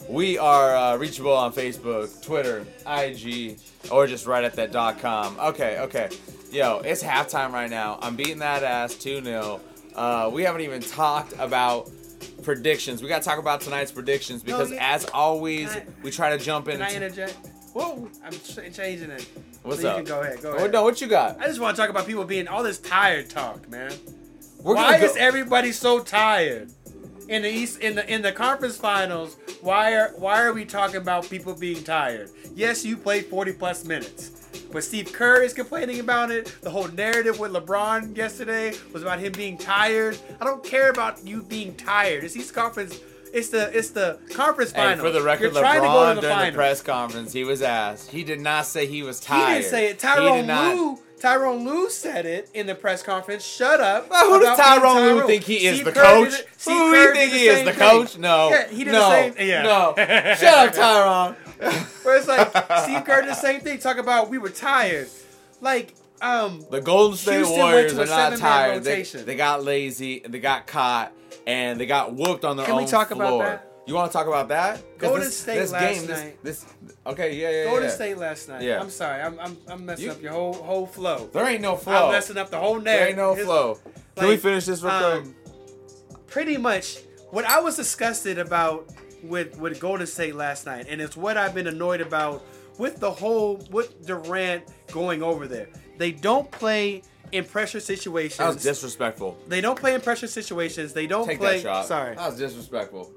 We 0.08 0.38
are 0.38 0.74
uh, 0.74 0.96
reachable 0.96 1.34
on 1.34 1.52
Facebook, 1.52 2.22
Twitter, 2.22 2.66
IG, 2.86 3.58
or 3.90 4.06
just 4.06 4.26
right 4.26 4.42
at 4.42 4.54
that 4.54 4.72
dot 4.72 4.98
com. 5.00 5.38
Okay, 5.38 5.78
okay. 5.80 6.08
Yo, 6.50 6.78
it's 6.78 7.02
halftime 7.02 7.52
right 7.52 7.68
now. 7.68 7.98
I'm 8.00 8.16
beating 8.16 8.38
that 8.38 8.62
ass 8.62 8.94
2 8.94 9.22
0. 9.22 9.60
Uh, 9.94 10.30
we 10.32 10.44
haven't 10.44 10.62
even 10.62 10.80
talked 10.80 11.34
about 11.38 11.90
predictions. 12.42 13.02
We 13.02 13.08
got 13.08 13.20
to 13.20 13.28
talk 13.28 13.38
about 13.38 13.60
tonight's 13.60 13.92
predictions 13.92 14.42
because, 14.42 14.72
yeah. 14.72 14.94
as 14.94 15.04
always, 15.12 15.68
I- 15.76 15.84
we 16.02 16.10
try 16.10 16.30
to 16.34 16.42
jump 16.42 16.68
in. 16.68 16.78
Can 16.78 16.82
I 16.82 16.94
interject? 16.94 17.36
Whoa, 17.72 18.08
I'm 18.24 18.32
ch- 18.32 18.74
changing 18.74 19.10
it. 19.10 19.28
What's 19.62 19.82
so 19.82 19.90
up? 19.90 19.98
You 19.98 20.04
can 20.04 20.14
go 20.14 20.20
ahead. 20.22 20.42
Go 20.42 20.52
Oh, 20.52 20.56
ahead. 20.56 20.72
no, 20.72 20.82
what 20.82 21.00
you 21.00 21.06
got? 21.06 21.40
I 21.40 21.46
just 21.46 21.60
want 21.60 21.76
to 21.76 21.80
talk 21.82 21.90
about 21.90 22.06
people 22.06 22.24
being 22.24 22.48
all 22.48 22.62
this 22.62 22.78
tired 22.78 23.28
talk, 23.30 23.68
man. 23.68 23.92
We're 24.62 24.74
why 24.74 24.98
go- 24.98 25.04
is 25.06 25.16
everybody 25.16 25.72
so 25.72 26.00
tired 26.00 26.70
in 27.28 27.42
the 27.42 27.50
East 27.50 27.80
in 27.80 27.94
the 27.94 28.12
in 28.12 28.22
the 28.22 28.32
conference 28.32 28.76
finals? 28.76 29.36
Why 29.60 29.94
are 29.94 30.12
why 30.16 30.42
are 30.42 30.52
we 30.52 30.64
talking 30.64 30.96
about 30.96 31.28
people 31.28 31.54
being 31.54 31.84
tired? 31.84 32.30
Yes, 32.54 32.84
you 32.84 32.96
played 32.96 33.26
40 33.26 33.52
plus 33.52 33.84
minutes. 33.84 34.32
But 34.72 34.82
Steve 34.84 35.12
Kerr 35.12 35.42
is 35.42 35.52
complaining 35.54 36.00
about 36.00 36.30
it. 36.30 36.54
The 36.62 36.70
whole 36.70 36.88
narrative 36.88 37.38
with 37.38 37.52
LeBron 37.52 38.16
yesterday 38.16 38.74
was 38.92 39.02
about 39.02 39.18
him 39.18 39.32
being 39.32 39.56
tired. 39.56 40.18
I 40.40 40.44
don't 40.44 40.62
care 40.64 40.90
about 40.90 41.24
you 41.26 41.42
being 41.42 41.74
tired. 41.76 42.24
It's 42.24 42.36
East 42.36 42.52
Conference. 42.54 42.98
It's 43.32 43.48
the 43.50 43.76
it's 43.76 43.90
the 43.90 44.18
conference 44.32 44.72
Hey, 44.72 44.78
finals. 44.82 45.00
for 45.06 45.10
the 45.12 45.22
record, 45.22 45.52
You're 45.52 45.62
trying 45.62 45.82
to 45.82 45.86
LeBron 45.88 46.14
to 46.16 46.20
the 46.20 46.28
during 46.28 46.50
the 46.52 46.56
press 46.56 46.82
conference, 46.82 47.32
he 47.32 47.44
was 47.44 47.62
asked. 47.62 48.10
He 48.10 48.24
did 48.24 48.40
not 48.40 48.66
say 48.66 48.86
he 48.86 49.02
was 49.02 49.20
tired. 49.20 49.48
He 49.48 49.54
didn't 49.60 49.70
say 49.70 49.86
it. 49.90 49.98
Tyrone 49.98 50.46
Lue. 50.46 50.98
Tyrone 51.20 51.64
Lue 51.64 51.90
said 51.90 52.26
it 52.26 52.48
in 52.54 52.66
the 52.66 52.74
press 52.76 53.02
conference. 53.02 53.44
Shut 53.44 53.80
up. 53.80 54.08
Well, 54.08 54.30
who 54.34 54.40
does 54.40 54.56
Tyrone 54.56 55.16
Lue 55.16 55.26
think 55.26 55.42
he 55.42 55.66
is? 55.66 55.76
Steve 55.80 55.86
The 55.86 55.92
coach? 56.00 56.30
did 56.30 56.46
Who 56.64 56.70
do 56.94 56.96
you 57.00 57.12
think 57.12 57.32
he 57.32 57.46
is? 57.48 57.64
The 57.64 57.72
thing. 57.72 57.80
coach? 57.80 58.18
No. 58.18 58.50
Yeah, 58.50 58.68
he 58.68 58.84
did 58.84 58.92
no. 58.92 59.00
the 59.00 59.10
same. 59.34 59.48
Yeah. 59.48 59.62
No. 59.62 59.94
Shut 59.96 60.68
up, 60.68 60.72
Tyrone. 60.74 61.34
Where 62.04 62.16
it's 62.18 62.28
like 62.28 62.50
Steve 62.84 63.04
Kerr 63.04 63.22
did 63.22 63.30
the 63.30 63.34
same 63.34 63.60
thing. 63.60 63.78
Talk 63.78 63.96
about 63.98 64.30
we 64.30 64.38
were 64.38 64.48
tired. 64.50 65.08
Like 65.60 65.94
um. 66.20 66.64
The 66.70 66.80
Golden 66.80 67.16
State 67.16 67.36
Houston 67.38 67.58
Warriors 67.58 67.98
are 67.98 68.06
not 68.06 68.38
tired. 68.38 68.84
They, 68.84 69.02
they 69.02 69.34
got 69.34 69.64
lazy. 69.64 70.20
They 70.20 70.38
got 70.38 70.68
caught, 70.68 71.12
and 71.48 71.80
they 71.80 71.86
got 71.86 72.14
whooped 72.14 72.44
on 72.44 72.56
their 72.58 72.66
Can 72.66 72.76
we 72.76 72.82
own 72.82 72.88
talk 72.88 73.10
about 73.10 73.38
that? 73.38 73.64
You 73.86 73.94
want 73.94 74.12
to 74.12 74.18
talk 74.18 74.26
about 74.26 74.48
that? 74.48 74.98
Golden 74.98 75.20
this, 75.22 75.40
State 75.40 75.54
this 75.54 75.72
last 75.72 76.00
game, 76.00 76.10
night. 76.10 76.44
This, 76.44 76.62
this, 76.82 76.96
okay, 77.06 77.34
yeah, 77.34 77.50
yeah, 77.50 77.64
Golden 77.64 77.84
yeah. 77.84 77.90
State 77.90 78.18
last 78.18 78.46
night. 78.46 78.60
Yeah. 78.62 78.80
I'm 78.80 78.90
sorry. 78.90 79.22
I'm 79.22 79.40
I'm, 79.40 79.56
I'm 79.66 79.86
messing 79.86 80.04
You- 80.04 80.10
up 80.12 80.22
your 80.22 80.32
whole 80.32 80.52
whole 80.52 80.86
flow. 80.86 81.30
There 81.32 81.46
ain't 81.48 81.62
no 81.62 81.74
flow. 81.74 82.06
I'm 82.06 82.12
messing 82.12 82.36
up 82.36 82.50
the 82.50 82.58
whole 82.58 82.76
net. 82.76 82.84
There 82.84 83.08
ain't 83.08 83.16
no 83.16 83.34
His- 83.34 83.46
flow. 83.46 83.78
Can 84.14 84.28
we 84.28 84.36
finish 84.36 84.66
this 84.66 84.82
real 84.82 84.90
quick? 84.92 85.24
um, 85.24 85.34
pretty 86.26 86.58
much 86.58 86.98
what 87.30 87.46
I 87.46 87.60
was 87.60 87.76
disgusted 87.76 88.38
about 88.38 88.92
with 89.22 89.58
with 89.58 89.80
Golden 89.80 90.06
State 90.06 90.34
last 90.34 90.66
night, 90.66 90.84
and 90.90 91.00
it's 91.00 91.16
what 91.16 91.38
I've 91.38 91.54
been 91.54 91.66
annoyed 91.68 92.02
about 92.02 92.44
with 92.78 93.00
the 93.00 93.10
whole 93.10 93.56
with 93.70 94.04
Durant 94.06 94.64
going 94.92 95.22
over 95.22 95.48
there. 95.48 95.68
They 95.96 96.12
don't 96.12 96.50
play 96.50 97.02
in 97.32 97.44
pressure 97.44 97.80
situations. 97.80 98.38
That 98.38 98.46
was 98.54 98.62
disrespectful. 98.62 99.38
They 99.48 99.60
don't 99.60 99.78
play 99.78 99.94
in 99.94 100.00
pressure 100.00 100.26
situations. 100.26 100.92
They 100.92 101.06
don't 101.06 101.26
Take 101.26 101.38
play. 101.38 101.56
that 101.58 101.62
shot. 101.62 101.86
Sorry, 101.86 102.14
That 102.16 102.30
was 102.30 102.38
disrespectful. 102.38 103.12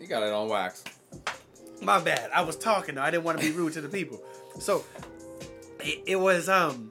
You 0.00 0.06
got 0.06 0.22
it 0.22 0.32
on 0.32 0.48
wax. 0.48 0.84
my 1.82 2.00
bad. 2.00 2.30
I 2.32 2.42
was 2.42 2.56
talking. 2.56 2.94
Though. 2.96 3.02
I 3.02 3.10
didn't 3.10 3.24
want 3.24 3.38
to 3.40 3.44
be 3.44 3.52
rude 3.52 3.72
to 3.74 3.80
the 3.80 3.88
people. 3.88 4.22
So 4.58 4.84
it, 5.80 6.02
it 6.06 6.16
was 6.16 6.48
um 6.48 6.90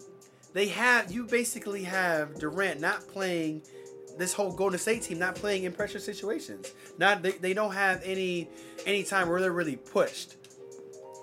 they 0.54 0.68
have 0.70 1.12
you 1.12 1.26
basically 1.26 1.84
have 1.84 2.40
Durant 2.40 2.80
not 2.80 3.08
playing 3.08 3.62
this 4.18 4.32
whole 4.34 4.52
Golden 4.54 4.80
State 4.80 5.02
team 5.02 5.20
not 5.20 5.36
playing 5.36 5.64
in 5.64 5.74
pressure 5.74 6.00
situations. 6.00 6.72
Not 6.98 7.22
they, 7.24 7.32
they 7.32 7.54
don't 7.54 7.74
have 7.74 8.02
any 8.06 8.48
any 8.86 9.04
time 9.04 9.28
where 9.30 9.42
they're 9.42 9.52
really 9.52 9.76
pushed. 9.78 10.36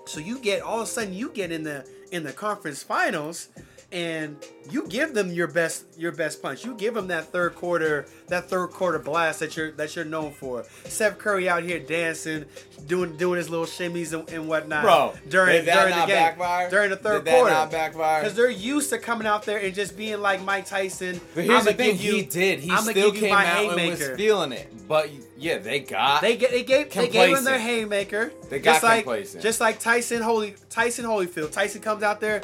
So 0.05 0.19
you 0.19 0.37
get 0.39 0.61
all 0.61 0.81
of 0.81 0.83
a 0.83 0.91
sudden 0.91 1.13
you 1.13 1.29
get 1.29 1.51
in 1.51 1.63
the 1.63 1.87
in 2.11 2.23
the 2.23 2.33
conference 2.33 2.83
finals 2.83 3.47
and 3.93 4.35
you 4.71 4.87
give 4.87 5.13
them 5.13 5.31
your 5.31 5.47
best 5.47 5.85
your 5.97 6.11
best 6.11 6.41
punch. 6.41 6.65
You 6.65 6.73
give 6.73 6.95
them 6.95 7.07
that 7.07 7.25
third 7.25 7.53
quarter 7.55 8.07
that 8.27 8.49
third 8.49 8.71
quarter 8.71 8.97
blast 8.99 9.39
that 9.39 9.55
you're 9.55 9.71
that 9.73 9.95
you're 9.95 10.03
known 10.05 10.31
for. 10.33 10.65
Steph 10.85 11.17
Curry 11.19 11.47
out 11.47 11.63
here 11.63 11.79
dancing, 11.79 12.45
doing 12.87 13.15
doing 13.17 13.37
his 13.37 13.49
little 13.49 13.67
shimmies 13.67 14.11
and, 14.13 14.27
and 14.29 14.47
whatnot. 14.49 14.83
Bro, 14.83 15.13
during 15.29 15.63
during 15.63 15.89
the 15.91 16.05
game 16.05 16.07
backfire? 16.07 16.69
during 16.69 16.89
the 16.89 16.95
third 16.97 17.25
quarter 17.25 17.51
not 17.51 17.71
backfire? 17.71 18.21
because 18.21 18.35
they're 18.35 18.49
used 18.49 18.89
to 18.89 18.97
coming 18.97 19.27
out 19.27 19.43
there 19.43 19.59
and 19.59 19.75
just 19.75 19.95
being 19.95 20.19
like 20.21 20.43
Mike 20.43 20.65
Tyson. 20.65 21.21
But 21.35 21.43
here's 21.45 21.65
the 21.65 21.73
thing, 21.73 21.97
you- 21.99 22.15
he 22.15 22.21
did. 22.23 22.59
He 22.59 22.71
I'ma 22.71 22.81
still 22.81 23.11
came 23.11 23.33
out 23.33 23.77
and 23.77 23.89
was 23.91 24.09
feeling 24.17 24.51
it. 24.53 24.73
But 24.87 25.09
yeah, 25.37 25.59
they 25.59 25.79
got. 25.79 26.21
They 26.21 26.35
get 26.37 26.51
they 26.51 26.63
gave 26.63 26.91
they 26.91 27.07
gave 27.09 27.37
him 27.37 27.43
their 27.43 27.59
haymaker. 27.59 28.31
They 28.49 28.59
got 28.59 28.81
just 28.81 28.83
like 28.83 29.41
just 29.41 29.61
like 29.61 29.79
Tyson 29.79 30.21
Holy 30.21 30.55
Tyson 30.69 31.05
Holyfield. 31.05 31.51
Tyson 31.51 31.81
comes 31.81 32.03
out 32.03 32.19
there, 32.19 32.41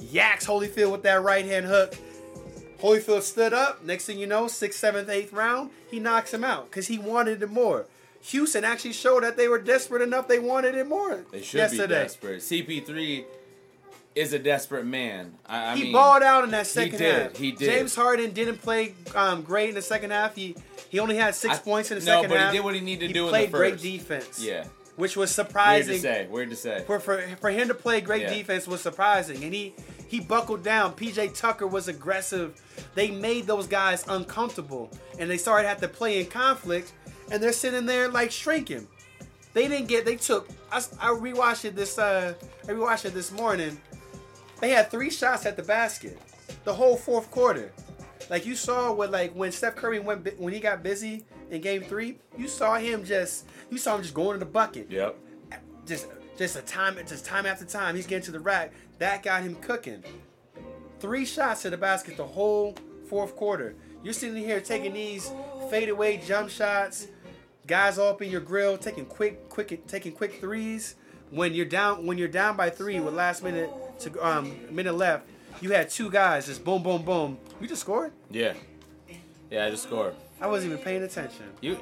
yaks 0.00 0.46
Holyfield 0.46 0.92
with 0.92 1.02
that 1.02 1.22
right 1.22 1.44
hand 1.44 1.66
hook. 1.66 1.94
Holyfield 2.80 3.22
stood 3.22 3.52
up. 3.52 3.84
Next 3.84 4.06
thing 4.06 4.18
you 4.18 4.26
know, 4.26 4.48
sixth, 4.48 4.78
seventh, 4.80 5.08
eighth 5.08 5.32
round, 5.32 5.70
he 5.90 6.00
knocks 6.00 6.32
him 6.32 6.44
out 6.44 6.70
because 6.70 6.86
he 6.86 6.98
wanted 6.98 7.42
it 7.42 7.50
more. 7.50 7.86
Houston 8.22 8.64
actually 8.64 8.92
showed 8.92 9.22
that 9.22 9.36
they 9.36 9.48
were 9.48 9.58
desperate 9.58 10.02
enough. 10.02 10.28
They 10.28 10.38
wanted 10.38 10.74
it 10.74 10.86
more. 10.86 11.24
they 11.30 11.42
should 11.42 11.58
yesterday. 11.58 11.86
be 11.86 11.94
desperate. 11.94 12.40
CP3 12.40 13.24
is 14.14 14.32
a 14.32 14.38
desperate 14.38 14.84
man. 14.84 15.34
I, 15.46 15.72
I 15.72 15.76
he 15.76 15.84
mean, 15.84 15.92
balled 15.92 16.22
out 16.22 16.44
in 16.44 16.50
that 16.50 16.66
second 16.66 16.98
did, 16.98 17.22
half. 17.22 17.36
he 17.36 17.52
did. 17.52 17.70
James 17.70 17.94
Harden 17.94 18.32
didn't 18.32 18.58
play 18.58 18.94
um, 19.14 19.42
great 19.42 19.70
in 19.70 19.74
the 19.74 19.82
second 19.82 20.10
half. 20.10 20.34
He 20.34 20.54
he 20.88 20.98
only 20.98 21.16
had 21.16 21.34
six 21.34 21.54
I- 21.54 21.62
points 21.62 21.90
in 21.90 21.98
the 22.00 22.04
no, 22.04 22.22
second 22.22 22.30
but 22.36 22.46
he 22.50 22.56
did 22.56 22.64
what 22.64 22.74
he 22.74 22.80
needed 22.80 23.00
to 23.00 23.06
He 23.08 23.12
do 23.12 23.20
in 23.20 23.26
the 23.26 23.30
played 23.30 23.52
great 23.52 23.78
defense. 23.78 24.42
Yeah. 24.42 24.64
Which 25.00 25.16
was 25.16 25.30
surprising. 25.32 26.00
Weird 26.00 26.02
to 26.02 26.08
say. 26.08 26.26
Weird 26.30 26.50
to 26.50 26.56
say. 26.56 26.84
For, 26.86 27.00
for 27.00 27.20
for 27.40 27.50
him 27.50 27.68
to 27.68 27.74
play 27.74 28.00
great 28.00 28.22
Yeah. 28.22 28.34
defense 28.34 28.68
was 28.68 28.80
surprising, 28.80 29.42
and 29.42 29.52
he 29.52 29.74
he 30.06 30.20
buckled 30.20 30.62
down. 30.62 30.92
PJ 30.94 31.36
Tucker 31.36 31.66
was 31.66 31.88
aggressive. 31.88 32.60
They 32.94 33.10
made 33.10 33.46
those 33.46 33.66
guys 33.66 34.04
uncomfortable, 34.08 34.90
and 35.18 35.28
they 35.28 35.36
started 35.38 35.66
having 35.66 35.82
to 35.82 35.88
play 35.88 36.20
in 36.20 36.26
conflict, 36.26 36.92
and 37.32 37.42
they're 37.42 37.52
sitting 37.52 37.86
there 37.86 38.08
like 38.08 38.30
shrinking. 38.30 38.86
They 39.52 39.66
didn't 39.66 39.88
get. 39.88 40.04
They 40.04 40.16
took. 40.16 40.48
I, 40.70 40.78
I 41.00 41.08
rewatched 41.08 41.64
it 41.64 41.74
this. 41.74 41.98
Uh, 41.98 42.34
I 42.68 42.72
rewatched 42.72 43.04
it 43.06 43.14
this 43.14 43.32
morning. 43.32 43.80
They 44.60 44.70
had 44.70 44.90
three 44.90 45.10
shots 45.10 45.46
at 45.46 45.56
the 45.56 45.62
basket, 45.62 46.18
the 46.64 46.72
whole 46.74 46.96
fourth 46.96 47.30
quarter. 47.30 47.72
Like 48.28 48.46
you 48.46 48.54
saw 48.54 48.92
what 48.92 49.10
like 49.10 49.32
when 49.34 49.50
Steph 49.50 49.74
Curry 49.74 49.98
went 49.98 50.38
when 50.38 50.52
he 50.52 50.60
got 50.60 50.82
busy 50.84 51.24
in 51.50 51.60
Game 51.60 51.82
Three, 51.82 52.18
you 52.38 52.48
saw 52.48 52.76
him 52.76 53.04
just 53.04 53.46
you 53.70 53.78
saw 53.78 53.96
him 53.96 54.02
just 54.02 54.14
going 54.14 54.38
to 54.38 54.44
the 54.44 54.50
bucket. 54.50 54.90
Yep. 54.90 55.16
just 55.86 56.06
just 56.38 56.56
a 56.56 56.62
time 56.62 56.96
just 57.06 57.24
time 57.24 57.46
after 57.46 57.64
time 57.64 57.96
he's 57.96 58.06
getting 58.06 58.24
to 58.24 58.30
the 58.30 58.40
rack. 58.40 58.72
That 58.98 59.22
got 59.22 59.42
him 59.42 59.56
cooking. 59.56 60.02
Three 61.00 61.24
shots 61.24 61.62
to 61.62 61.70
the 61.70 61.76
basket 61.76 62.16
the 62.16 62.26
whole 62.26 62.76
fourth 63.08 63.36
quarter. 63.36 63.74
You're 64.02 64.14
sitting 64.14 64.36
here 64.36 64.60
taking 64.60 64.92
these 64.92 65.30
fadeaway 65.70 66.18
jump 66.18 66.50
shots 66.50 67.08
guys 67.66 67.98
all 67.98 68.08
up 68.08 68.20
in 68.20 68.28
your 68.28 68.40
grill 68.40 68.76
taking 68.76 69.04
quick 69.04 69.48
quick 69.48 69.86
taking 69.86 70.12
quick 70.12 70.40
threes. 70.40 70.96
When 71.30 71.54
you're 71.54 71.66
down 71.66 72.06
when 72.06 72.18
you're 72.18 72.28
down 72.28 72.56
by 72.56 72.70
three 72.70 72.98
with 73.00 73.14
last 73.14 73.42
minute 73.42 73.70
to 74.00 74.26
um 74.26 74.52
minute 74.70 74.94
left 74.94 75.28
you 75.60 75.70
had 75.70 75.90
two 75.90 76.10
guys 76.10 76.46
just 76.46 76.64
boom 76.64 76.82
boom 76.82 77.02
boom. 77.02 77.38
You 77.60 77.68
just 77.68 77.82
scored? 77.82 78.12
Yeah. 78.30 78.54
Yeah, 79.50 79.66
I 79.66 79.70
just 79.70 79.82
scored. 79.82 80.14
I 80.40 80.46
wasn't 80.46 80.72
even 80.72 80.82
paying 80.84 81.02
attention 81.02 81.44
You. 81.60 81.78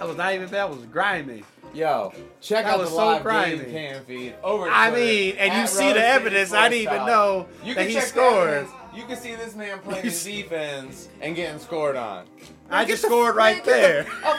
i 0.00 0.04
was 0.04 0.16
not 0.16 0.34
even 0.34 0.48
that 0.50 0.68
was 0.68 0.78
grimy 0.86 1.44
Yo, 1.72 2.12
check 2.40 2.64
That 2.64 2.74
out 2.74 2.80
the 2.80 2.86
so 2.86 2.96
live 2.96 3.22
grimy. 3.22 3.58
game 3.58 3.70
cam 3.70 4.04
feed 4.04 4.34
over. 4.42 4.68
I 4.68 4.90
Twitter, 4.90 5.04
mean, 5.06 5.36
and 5.38 5.54
you 5.60 5.66
see 5.68 5.84
Rose 5.86 5.94
the 5.94 6.04
evidence. 6.04 6.52
I 6.52 6.68
didn't 6.68 6.82
even 6.92 7.06
know 7.06 7.46
you 7.62 7.74
that 7.76 7.88
he 7.88 8.00
scored. 8.00 8.66
You 8.92 9.04
can 9.04 9.16
see 9.16 9.36
this 9.36 9.54
man 9.54 9.78
playing 9.84 10.02
defense 10.02 11.08
and 11.20 11.36
getting 11.36 11.60
scored 11.60 11.94
on. 11.94 12.26
I 12.70 12.84
just 12.84 13.04
scored 13.04 13.36
right 13.36 13.62
there. 13.64 14.04
I'm, 14.24 14.36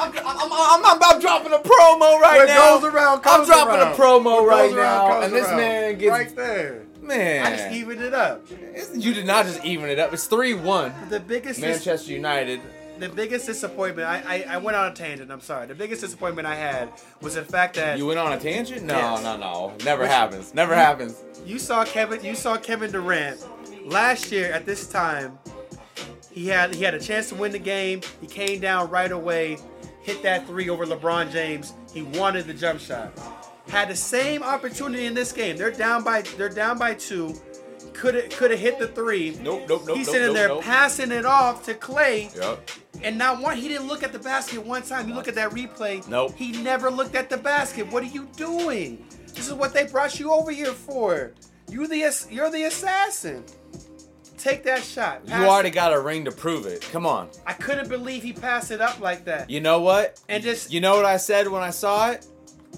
I'm, 0.00 0.12
I'm, 0.16 0.84
I'm, 0.86 1.02
I'm, 1.02 1.20
dropping 1.20 1.52
a 1.52 1.58
promo 1.58 2.18
right 2.18 2.38
What 2.38 2.48
now. 2.48 2.78
goes 2.80 2.84
around 2.94 3.20
I'm 3.26 3.44
dropping 3.44 3.80
around. 3.80 3.92
a 3.92 3.96
promo 3.96 4.24
What 4.24 4.48
right 4.48 4.68
goes 4.70 4.78
around 4.78 5.08
now, 5.10 5.20
and 5.22 5.34
this 5.34 5.46
around. 5.48 5.56
man 5.58 5.98
gets 5.98 6.10
right 6.10 6.34
there. 6.36 6.82
Man. 7.08 7.44
I 7.46 7.56
just 7.56 7.72
evened 7.72 8.00
it 8.02 8.14
up. 8.14 8.50
It's- 8.52 8.90
you 8.94 9.12
did 9.14 9.26
not 9.26 9.46
just 9.46 9.64
even 9.64 9.88
it 9.90 9.98
up. 9.98 10.12
It's 10.12 10.26
three 10.26 10.54
one. 10.54 10.92
The 11.08 11.18
biggest, 11.20 11.60
dis- 11.60 11.68
Manchester 11.86 12.12
United. 12.12 12.60
the 13.00 13.08
biggest 13.08 13.46
disappointment. 13.46 14.06
I, 14.08 14.44
I 14.48 14.54
I 14.54 14.56
went 14.58 14.76
on 14.76 14.92
a 14.92 14.94
tangent. 14.94 15.30
I'm 15.32 15.40
sorry. 15.40 15.66
The 15.66 15.74
biggest 15.74 16.00
disappointment 16.02 16.46
I 16.46 16.54
had 16.54 16.90
was 17.20 17.34
the 17.34 17.42
fact 17.44 17.74
that 17.76 17.98
You 17.98 18.06
went 18.06 18.18
on 18.18 18.32
a 18.32 18.38
tangent? 18.38 18.82
No, 18.82 18.94
Yes. 18.96 19.22
no, 19.24 19.36
no. 19.36 19.72
Never 19.84 20.06
happens. 20.06 20.54
Never 20.54 20.74
happens. 20.74 21.16
you 21.46 21.58
saw 21.58 21.84
Kevin. 21.84 22.22
You 22.24 22.34
saw 22.34 22.56
Kevin 22.56 22.90
Durant 22.92 23.44
last 23.86 24.30
year 24.30 24.52
at 24.52 24.66
this 24.66 24.86
time. 24.88 25.38
He 26.30 26.46
had 26.46 26.74
he 26.74 26.84
had 26.84 26.94
a 26.94 27.00
chance 27.00 27.28
to 27.30 27.34
win 27.34 27.50
the 27.52 27.58
game. 27.58 28.00
He 28.20 28.26
came 28.26 28.60
down 28.60 28.90
right 28.90 29.10
away, 29.10 29.58
hit 30.02 30.22
that 30.22 30.46
three 30.46 30.68
over 30.68 30.86
LeBron 30.86 31.32
James. 31.32 31.72
He 31.92 32.02
wanted 32.02 32.46
the 32.46 32.54
jump 32.54 32.80
shot. 32.80 33.12
Had 33.68 33.88
the 33.88 33.96
same 33.96 34.42
opportunity 34.42 35.06
in 35.06 35.14
this 35.14 35.32
game. 35.32 35.56
They're 35.56 35.70
down 35.70 36.02
by 36.02 36.22
they're 36.22 36.48
down 36.48 36.78
by 36.78 36.94
two. 36.94 37.34
Could 37.92 38.14
have 38.14 38.30
could 38.30 38.50
have 38.50 38.60
hit 38.60 38.78
the 38.78 38.88
three. 38.88 39.36
Nope, 39.42 39.64
nope, 39.68 39.82
nope. 39.86 39.96
He's 39.96 40.06
nope, 40.06 40.14
sitting 40.14 40.26
nope, 40.28 40.36
there 40.36 40.48
nope. 40.48 40.62
passing 40.62 41.12
it 41.12 41.26
off 41.26 41.64
to 41.66 41.74
Clay, 41.74 42.30
Yep. 42.34 42.70
and 43.02 43.18
not 43.18 43.42
one. 43.42 43.56
He 43.56 43.68
didn't 43.68 43.88
look 43.88 44.02
at 44.02 44.12
the 44.12 44.18
basket 44.18 44.64
one 44.64 44.82
time. 44.82 45.08
You 45.08 45.14
look 45.14 45.28
at 45.28 45.34
that 45.34 45.50
replay. 45.50 46.06
Nope. 46.08 46.34
He 46.36 46.52
never 46.62 46.90
looked 46.90 47.14
at 47.14 47.28
the 47.28 47.36
basket. 47.36 47.90
What 47.92 48.02
are 48.02 48.06
you 48.06 48.28
doing? 48.36 49.04
This 49.34 49.48
is 49.48 49.54
what 49.54 49.74
they 49.74 49.86
brought 49.86 50.18
you 50.18 50.32
over 50.32 50.50
here 50.50 50.72
for. 50.72 51.32
You 51.70 51.86
the 51.86 52.26
you're 52.30 52.50
the 52.50 52.64
assassin. 52.64 53.44
Take 54.38 54.62
that 54.64 54.82
shot. 54.84 55.22
You 55.26 55.34
already 55.34 55.68
it. 55.68 55.72
got 55.74 55.92
a 55.92 56.00
ring 56.00 56.24
to 56.24 56.30
prove 56.32 56.64
it. 56.66 56.80
Come 56.92 57.04
on. 57.04 57.28
I 57.46 57.52
couldn't 57.52 57.88
believe 57.88 58.22
he 58.22 58.32
passed 58.32 58.70
it 58.70 58.80
up 58.80 59.00
like 59.00 59.24
that. 59.24 59.50
You 59.50 59.60
know 59.60 59.80
what? 59.80 60.20
And 60.28 60.42
just 60.42 60.72
You 60.72 60.80
know 60.80 60.94
what 60.96 61.04
I 61.04 61.16
said 61.16 61.48
when 61.48 61.62
I 61.62 61.70
saw 61.70 62.10
it? 62.12 62.24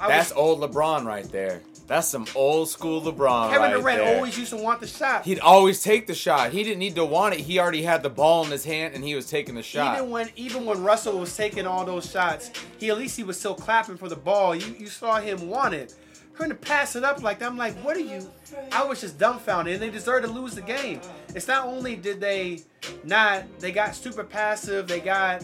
That's 0.09 0.31
was, 0.31 0.39
old 0.39 0.61
LeBron 0.61 1.05
right 1.05 1.31
there. 1.31 1.63
That's 1.87 2.07
some 2.07 2.27
old 2.37 2.69
school 2.69 3.03
LeBron 3.03 3.51
Kevin 3.51 3.63
right 3.63 3.81
Durant 3.81 3.99
there. 3.99 4.17
always 4.17 4.39
used 4.39 4.51
to 4.51 4.57
want 4.57 4.81
the 4.81 4.87
shot. 4.87 5.25
He'd 5.25 5.41
always 5.41 5.83
take 5.83 6.07
the 6.07 6.15
shot. 6.15 6.53
He 6.53 6.63
didn't 6.63 6.79
need 6.79 6.95
to 6.95 7.05
want 7.05 7.35
it. 7.35 7.41
He 7.41 7.59
already 7.59 7.83
had 7.83 8.05
the 8.05 8.11
ball 8.11 8.45
in 8.45 8.51
his 8.51 8.65
hand 8.65 8.95
and 8.95 9.03
he 9.03 9.17
was 9.17 9.29
taking 9.29 9.57
the 9.57 9.63
shot. 9.63 9.97
Even 9.97 10.11
when 10.11 10.31
even 10.37 10.67
when 10.67 10.85
Russell 10.85 11.19
was 11.19 11.37
taking 11.37 11.67
all 11.67 11.85
those 11.85 12.09
shots, 12.09 12.53
he 12.79 12.91
at 12.91 12.99
least 12.99 13.17
he 13.17 13.25
was 13.25 13.39
still 13.39 13.57
clapping 13.57 13.97
for 13.97 14.09
the 14.09 14.17
ball. 14.17 14.55
You 14.55 14.75
you 14.79 14.87
saw 14.87 15.19
him 15.21 15.49
want 15.49 15.75
it. 15.75 15.95
Him 16.39 16.49
to 16.49 16.55
pass 16.55 16.97
it 16.97 17.05
up 17.05 17.23
like 17.23 17.39
that, 17.41 17.51
I'm 17.51 17.59
like, 17.59 17.75
what 17.85 17.97
are 17.97 18.01
you? 18.01 18.31
I 18.73 18.83
was 18.85 19.03
just 19.03 19.19
dumbfounded, 19.19 19.75
and 19.75 19.83
they 19.83 19.91
deserve 19.91 20.23
to 20.23 20.31
lose 20.31 20.55
the 20.55 20.63
game. 20.63 21.01
It's 21.35 21.47
not 21.47 21.67
only 21.67 21.97
did 21.97 22.19
they 22.19 22.63
not, 23.05 23.45
they 23.59 23.73
got 23.73 23.95
super 23.95 24.25
passive. 24.25 24.89
They 24.89 25.01
got, 25.01 25.43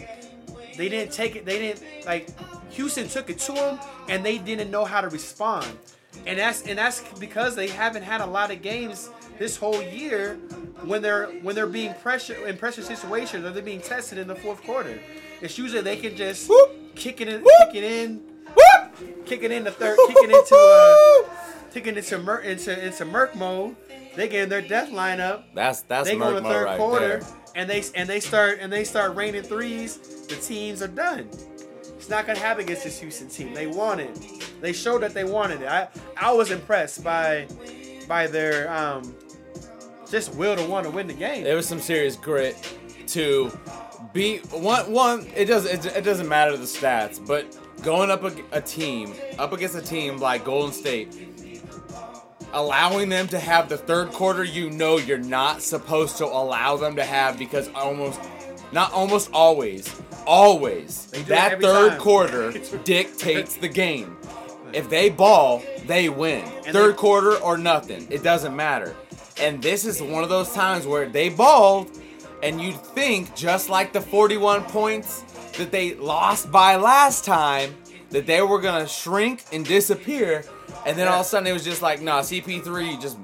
they 0.77 0.89
didn't 0.89 1.13
take 1.13 1.37
it. 1.37 1.45
They 1.45 1.59
didn't 1.59 2.07
like. 2.07 2.29
Houston 2.71 3.09
took 3.09 3.31
it 3.31 3.39
to 3.41 3.53
them, 3.53 3.79
and 4.09 4.25
they 4.25 4.39
didn't 4.39 4.71
know 4.71 4.85
how 4.85 5.01
to 5.01 5.09
respond. 5.09 5.67
And 6.27 6.39
that's 6.39 6.63
and 6.63 6.79
that's 6.79 7.03
because 7.19 7.55
they 7.55 7.69
haven't 7.69 8.03
had 8.03 8.21
a 8.21 8.27
lot 8.27 8.51
of 8.51 8.63
games 8.63 9.11
this 9.39 9.57
whole 9.57 9.83
year 9.83 10.35
when 10.85 11.03
they're 11.03 11.27
when 11.43 11.55
they're 11.55 11.67
being 11.67 11.93
pressure 11.95 12.47
in 12.47 12.57
pressure 12.57 12.83
situations 12.83 13.45
or 13.45 13.51
they're 13.51 13.63
being 13.63 13.81
tested 13.83 14.19
in 14.19 14.27
the 14.27 14.35
fourth 14.35 14.63
quarter. 14.63 14.99
It's 15.43 15.59
usually 15.59 15.83
they 15.83 15.97
can 15.99 16.17
just 16.17 16.49
Whoop. 16.49 16.95
kick 16.97 17.21
it 17.21 17.29
in, 17.29 17.43
Whoop. 17.43 17.53
kick 17.71 17.75
it 17.75 17.85
in, 17.85 18.23
Whoop! 18.47 19.27
kick 19.27 19.43
it 19.43 19.51
in 19.53 19.65
the 19.65 19.71
third, 19.71 19.99
kick 20.07 20.17
it 20.21 20.31
into 20.31 20.57
uh, 20.57 21.37
kick 21.73 21.87
it 21.87 21.99
into 21.99 22.19
Merc 22.19 22.45
into 22.47 22.87
into 22.87 23.05
Merc 23.05 23.35
mode. 23.37 23.77
They 24.17 24.29
get 24.29 24.45
in 24.45 24.49
their 24.49 24.63
death 24.63 24.89
lineup. 24.91 25.43
That's 25.55 25.83
that's 25.83 26.09
They 26.09 26.15
go 26.17 26.21
Merc 26.21 26.29
to 26.31 26.35
the 26.37 26.41
mode 26.43 26.53
third 26.53 26.65
right 26.65 26.79
quarter 26.79 27.09
there. 27.21 27.23
and 27.55 27.69
they 27.69 27.85
and 27.95 28.09
they 28.09 28.21
start 28.21 28.59
and 28.63 28.73
they 28.73 28.85
start 28.85 29.15
raining 29.15 29.43
threes. 29.43 29.99
The 30.29 30.37
teams 30.37 30.81
are 30.81 30.89
done. 30.89 31.29
It's 32.07 32.13
not 32.13 32.25
gonna 32.25 32.39
happen 32.39 32.63
against 32.63 32.85
this 32.85 33.01
Houston 33.01 33.29
team. 33.29 33.53
They 33.53 33.67
want 33.67 34.01
it. 34.01 34.17
They 34.61 34.73
showed 34.73 35.03
that 35.03 35.13
they 35.13 35.25
wanted 35.25 35.63
it. 35.63 35.67
I 35.67 35.89
I 36.17 36.33
was 36.33 36.53
impressed 36.53 37.03
by 37.03 37.49
by 38.07 38.29
their 38.29 38.73
um 38.73 39.13
just 40.09 40.33
will 40.37 40.55
to 40.55 40.65
want 40.67 40.85
to 40.85 40.93
win 40.93 41.09
the 41.09 41.15
game. 41.15 41.43
There 41.43 41.57
was 41.57 41.67
some 41.67 41.81
serious 41.81 42.15
grit 42.15 42.55
to 43.09 43.51
beat 44.13 44.47
one 44.53 44.93
one. 44.93 45.27
It 45.35 45.47
doesn't 45.47 45.85
it, 45.85 45.97
it 45.97 46.05
doesn't 46.05 46.29
matter 46.29 46.57
the 46.57 46.63
stats, 46.63 47.19
but 47.27 47.59
going 47.83 48.13
up 48.13 48.23
a, 48.23 48.33
a 48.53 48.61
team, 48.61 49.13
up 49.41 49.53
against 49.53 49.75
a 49.75 49.83
team 49.83 50.19
like 50.19 50.45
Golden 50.45 50.73
State, 50.73 51.13
allowing 52.53 53.09
them 53.09 53.27
to 53.29 53.41
have 53.41 53.69
the 53.69 53.79
third 53.79 54.13
quarter 54.13 54.45
you 54.45 54.71
know 54.71 54.97
you're 54.97 55.19
not 55.19 55.61
supposed 55.61 56.19
to 56.19 56.25
allow 56.25 56.77
them 56.77 56.95
to 56.95 57.05
have 57.05 57.37
because 57.37 57.69
almost, 57.75 58.21
not 58.73 58.93
almost 58.93 59.31
always, 59.33 59.95
always, 60.27 61.07
They 61.07 61.19
do 61.19 61.25
it 61.25 61.29
that 61.29 61.61
third 61.61 61.91
time. 61.93 62.01
quarter 62.01 62.53
dictates 62.85 63.57
the 63.57 63.69
game. 63.69 64.17
If 64.73 64.91
they 64.91 65.09
ball, 65.11 65.63
they 65.87 66.09
win. 66.09 66.45
And 66.65 66.67
Third 66.75 66.95
they- 66.95 66.99
quarter 66.99 67.37
or 67.37 67.57
nothing. 67.57 68.07
It 68.11 68.23
doesn't 68.23 68.55
matter. 68.55 68.95
And 69.41 69.63
this 69.63 69.85
is 69.85 70.03
one 70.03 70.23
of 70.23 70.29
those 70.29 70.53
times 70.53 70.87
where 70.87 71.09
they 71.09 71.29
balled, 71.29 71.91
and 72.43 72.61
you'd 72.61 72.81
think, 72.81 73.35
just 73.35 73.69
like 73.69 73.93
the 73.93 74.01
41 74.01 74.65
points 74.65 75.21
that 75.59 75.71
they 75.71 75.95
lost 75.95 76.51
by 76.51 76.77
last 76.77 77.25
time, 77.25 77.75
that 78.11 78.27
they 78.27 78.41
were 78.43 78.61
going 78.61 78.83
to 78.83 78.89
shrink 78.89 79.45
and 79.53 79.65
disappear. 79.65 80.45
And 80.85 80.97
then 80.99 81.09
all 81.09 81.21
of 81.21 81.27
a 81.27 81.29
sudden 81.29 81.47
it 81.47 81.53
was 81.53 81.65
just 81.65 81.83
like, 81.83 82.01
nah, 82.03 82.21
CP3 82.21 83.01
just 83.01 83.19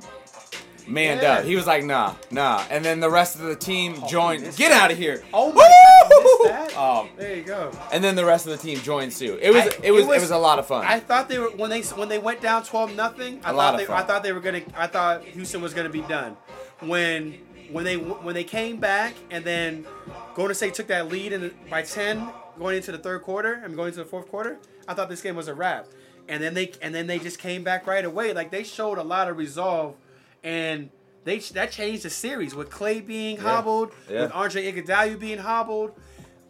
manned 0.88 1.22
Yeah. 1.22 1.34
up. 1.34 1.44
He 1.44 1.56
was 1.56 1.66
like, 1.66 1.84
nah, 1.84 2.14
nah. 2.30 2.64
And 2.70 2.84
then 2.84 3.00
the 3.00 3.10
rest 3.10 3.36
of 3.36 3.42
the 3.42 3.56
team 3.56 3.96
joined. 4.08 4.42
missed 4.42 4.58
Get 4.58 4.72
out 4.72 4.90
of 4.90 4.98
here. 4.98 5.22
Oh 5.32 5.52
my 5.52 5.60
God, 5.62 6.10
you 6.10 6.22
missed 6.22 6.74
that? 6.74 6.78
Um, 6.78 7.08
There 7.16 7.36
you 7.36 7.42
go. 7.42 7.70
and 7.92 8.02
then 8.02 8.16
the 8.16 8.24
rest 8.24 8.46
of 8.46 8.52
the 8.52 8.58
team 8.58 8.78
joined 8.80 9.12
suit. 9.12 9.38
It 9.42 9.50
was, 9.52 9.62
I- 9.64 9.78
it 9.82 9.90
was, 9.92 10.04
it 10.04 10.20
was, 10.20 10.30
a 10.30 10.38
lot 10.38 10.58
of 10.58 10.66
fun. 10.66 10.84
I 10.86 11.00
thought 11.00 11.28
they 11.28 11.38
were 11.38 11.50
when 11.50 11.70
they 11.70 11.82
when 11.82 12.08
they 12.08 12.18
went 12.18 12.40
down 12.40 12.64
twelve 12.64 12.94
nothing. 12.96 13.40
I 13.44 13.50
A 13.50 13.54
thought 13.54 13.76
they 13.78 13.84
fun. 13.86 14.02
I 14.02 14.04
thought 14.04 14.22
they 14.22 14.32
were 14.32 14.40
gonna. 14.40 14.62
I 14.76 14.86
thought 14.86 15.24
Houston 15.24 15.60
was 15.62 15.74
gonna 15.74 15.88
be 15.88 16.02
done. 16.02 16.36
When 16.80 17.38
when 17.70 17.84
they 17.84 17.96
when 17.96 18.34
they 18.34 18.44
came 18.44 18.78
back 18.78 19.14
and 19.30 19.44
then 19.44 19.86
Golden 20.34 20.54
State 20.54 20.74
took 20.74 20.88
that 20.88 21.08
lead 21.08 21.32
in, 21.32 21.54
by 21.70 21.82
ten 21.82 22.28
going 22.58 22.76
into 22.76 22.92
the 22.92 22.98
third 22.98 23.22
quarter 23.22 23.54
and 23.64 23.74
going 23.76 23.88
into 23.88 24.00
the 24.00 24.04
fourth 24.08 24.28
quarter. 24.28 24.58
I 24.88 24.94
thought 24.94 25.08
this 25.08 25.22
game 25.22 25.36
was 25.36 25.48
a 25.48 25.54
wrap. 25.54 25.86
And 26.28 26.42
then 26.42 26.54
they 26.54 26.72
and 26.82 26.94
then 26.94 27.06
they 27.06 27.18
just 27.18 27.38
came 27.38 27.62
back 27.64 27.86
right 27.86 28.04
away. 28.04 28.32
Like 28.32 28.50
they 28.50 28.62
showed 28.64 28.98
a 28.98 29.02
lot 29.02 29.28
of 29.28 29.36
resolve, 29.36 29.94
and 30.42 30.90
they 31.24 31.38
that 31.38 31.70
changed 31.70 32.02
the 32.04 32.10
series 32.10 32.54
with 32.54 32.70
Clay 32.70 33.00
being 33.00 33.36
hobbled, 33.38 33.92
Yeah. 34.08 34.22
with 34.22 34.32
Andre 34.32 34.72
Iguodala 34.72 35.18
being 35.18 35.38
hobbled. 35.38 35.92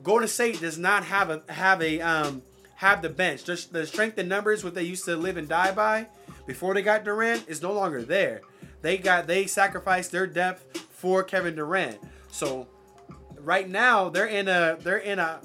Golden 0.02 0.28
State 0.28 0.60
does 0.60 0.78
not 0.78 1.04
have 1.04 1.30
a 1.30 1.42
have 1.48 1.82
a 1.82 2.00
um 2.00 2.42
have 2.76 3.02
the 3.02 3.08
bench. 3.08 3.44
Just 3.44 3.72
the 3.72 3.86
strength 3.86 4.18
and 4.18 4.28
numbers, 4.28 4.64
what 4.64 4.74
they 4.74 4.82
used 4.82 5.04
to 5.04 5.16
live 5.16 5.36
and 5.36 5.48
die 5.48 5.72
by 5.72 6.08
before 6.46 6.74
they 6.74 6.82
got 6.82 7.04
Durant, 7.04 7.48
is 7.48 7.62
no 7.62 7.72
longer 7.72 8.02
there. 8.02 8.40
They 8.80 8.98
got 8.98 9.26
they 9.26 9.46
sacrificed 9.46 10.10
their 10.10 10.26
depth 10.26 10.78
for 10.90 11.22
Kevin 11.22 11.54
Durant. 11.54 11.98
So 12.30 12.66
right 13.38 13.68
now 13.68 14.08
they're 14.08 14.26
in 14.26 14.48
a 14.48 14.76
they're 14.80 14.98
in 14.98 15.18
a 15.18 15.40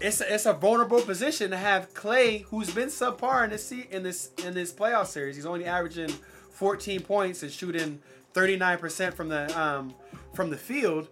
it's 0.00 0.20
a, 0.20 0.34
it's 0.34 0.46
a 0.46 0.52
vulnerable 0.52 1.00
position 1.00 1.50
to 1.50 1.56
have 1.56 1.94
Clay, 1.94 2.38
who's 2.50 2.70
been 2.72 2.88
subpar 2.88 3.44
in 3.44 3.50
this 3.50 3.70
in 3.72 4.02
this 4.02 4.30
in 4.44 4.54
this 4.54 4.72
playoff 4.72 5.06
series. 5.06 5.36
He's 5.36 5.46
only 5.46 5.64
averaging 5.66 6.10
14 6.54 7.00
points 7.00 7.42
and 7.42 7.52
shooting 7.52 8.00
39% 8.32 9.12
from 9.14 9.28
the 9.28 9.60
um, 9.60 9.94
from 10.32 10.50
the 10.50 10.56
field. 10.56 11.08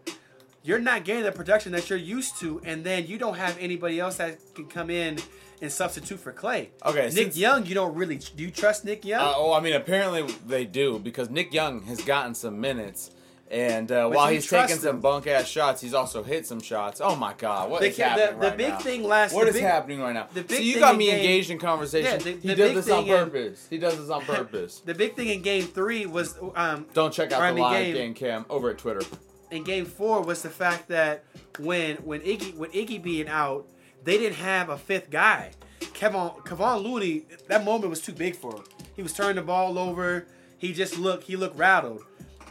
You're 0.64 0.78
not 0.78 1.04
getting 1.04 1.24
the 1.24 1.32
production 1.32 1.72
that 1.72 1.90
you're 1.90 1.98
used 1.98 2.38
to, 2.38 2.60
and 2.64 2.84
then 2.84 3.06
you 3.06 3.18
don't 3.18 3.36
have 3.36 3.58
anybody 3.58 3.98
else 3.98 4.16
that 4.18 4.38
can 4.54 4.66
come 4.66 4.90
in 4.90 5.18
and 5.60 5.70
substitute 5.72 6.20
for 6.20 6.32
Clay. 6.32 6.70
Okay, 6.86 7.04
Nick 7.04 7.12
since- 7.12 7.36
Young, 7.36 7.66
you 7.66 7.74
don't 7.74 7.94
really 7.94 8.18
do 8.18 8.44
you 8.44 8.50
trust 8.50 8.84
Nick 8.84 9.04
Young? 9.04 9.20
Uh, 9.20 9.32
oh, 9.36 9.52
I 9.52 9.60
mean, 9.60 9.72
apparently 9.74 10.22
they 10.46 10.64
do 10.64 10.98
because 10.98 11.30
Nick 11.30 11.52
Young 11.52 11.82
has 11.82 12.00
gotten 12.02 12.34
some 12.34 12.60
minutes, 12.60 13.10
and 13.52 13.92
uh, 13.92 14.08
while 14.08 14.28
he's 14.28 14.48
taking 14.48 14.76
some 14.78 15.00
bunk 15.00 15.26
ass 15.26 15.46
shots, 15.46 15.80
he's 15.82 15.92
also 15.94 16.22
hit 16.22 16.46
some 16.46 16.60
shots. 16.60 17.00
Oh 17.00 17.14
my 17.14 17.34
God, 17.34 17.70
what 17.70 17.82
The 17.82 17.88
is 17.90 17.96
ca- 17.96 18.16
the- 18.16 18.32
the 18.32 18.36
right 18.48 18.56
big 18.56 18.68
now? 18.70 18.78
thing 18.78 19.04
last- 19.04 19.34
What 19.34 19.46
is 19.46 19.54
big- 19.54 19.62
happening 19.62 20.00
right 20.00 20.14
now? 20.14 20.26
the 20.32 20.42
big 20.42 20.56
so 20.56 20.62
you 20.62 20.78
got 20.80 20.96
me 20.96 21.06
game- 21.06 21.16
engaged 21.20 21.50
in 21.50 21.58
conversation. 21.58 22.12
Yeah, 22.12 22.16
the- 22.18 22.48
he 22.48 22.54
does 22.54 22.74
this 22.74 22.90
on 22.90 23.04
thing 23.04 23.12
in- 23.12 23.24
purpose. 23.30 23.66
He 23.68 23.76
does 23.78 23.98
this 23.98 24.08
on 24.10 24.22
purpose. 24.24 24.80
the 24.84 24.94
big 24.94 25.14
thing 25.14 25.28
in 25.28 25.42
Game 25.42 25.64
Three 25.64 26.06
was 26.06 26.34
um, 26.56 26.86
Don't 26.94 27.12
check 27.12 27.30
out 27.30 27.42
I 27.42 27.50
the 27.50 27.54
mean, 27.56 27.62
live 27.64 27.84
game- 27.84 27.94
game 27.94 28.14
cam 28.14 28.46
over 28.48 28.70
at 28.70 28.78
Twitter. 28.78 29.02
in 29.50 29.62
game 29.64 29.84
four 29.84 30.22
was 30.22 30.40
the 30.42 30.48
fact 30.50 30.88
that 30.88 31.24
when 31.58 31.96
when 31.96 32.20
Iggy 32.22 32.56
when 32.56 32.70
Iggy 32.70 33.02
being 33.02 33.28
out, 33.28 33.66
they 34.02 34.16
didn't 34.16 34.36
have 34.38 34.70
a 34.70 34.78
fifth 34.78 35.10
guy. 35.10 35.50
Kevin 35.92 36.30
Kevon 36.46 36.82
Looney, 36.82 37.26
that 37.48 37.64
moment 37.64 37.90
was 37.90 38.00
too 38.00 38.12
big 38.12 38.34
for 38.34 38.56
him. 38.56 38.64
He 38.96 39.02
was 39.02 39.12
turning 39.12 39.36
the 39.36 39.42
ball 39.42 39.78
over. 39.78 40.26
He 40.56 40.72
just 40.72 40.96
looked 40.98 41.24
he 41.24 41.36
looked 41.36 41.56
rattled. 41.58 42.02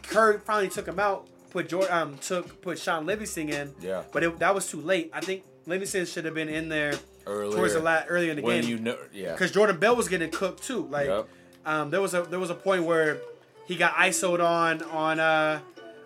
Kerr 0.08 0.40
finally 0.40 0.70
took 0.70 0.88
him 0.88 1.00
out. 1.00 1.28
Put 1.52 1.68
George, 1.70 1.90
um 1.90 2.18
took 2.20 2.62
put 2.62 2.80
Sean 2.80 3.06
Livingston 3.06 3.50
in. 3.50 3.74
Yeah. 3.82 4.04
But 4.14 4.24
it, 4.24 4.40
that 4.40 4.56
was 4.56 4.68
too 4.70 4.80
late. 4.82 5.10
I 5.14 5.20
think 5.22 5.44
Livingston 5.66 6.06
should 6.06 6.26
have 6.26 6.34
been 6.34 6.48
in 6.50 6.70
there 6.70 6.94
Earlier. 7.28 7.56
towards 7.58 7.74
the 7.74 7.82
la- 7.82 8.04
earlier 8.08 8.32
in 8.32 8.38
the 8.38 8.42
when 8.42 8.62
game 8.62 8.70
you 8.70 8.78
know, 8.80 8.98
yeah. 9.14 9.34
because 9.34 9.52
Jordan 9.52 9.78
Bell 9.78 9.96
was 9.96 10.08
getting 10.08 10.32
cooked 10.32 10.64
too. 10.64 10.88
Like, 10.88 11.08
Yep. 11.08 11.28
um, 11.66 11.90
there 11.92 12.02
was 12.02 12.14
a 12.14 12.24
there 12.24 12.40
was 12.40 12.50
a 12.50 12.56
point 12.56 12.84
where 12.86 13.20
he 13.68 13.76
got 13.76 13.94
isoed 13.96 14.44
on 14.44 14.82
on 14.84 15.20
uh 15.20 15.60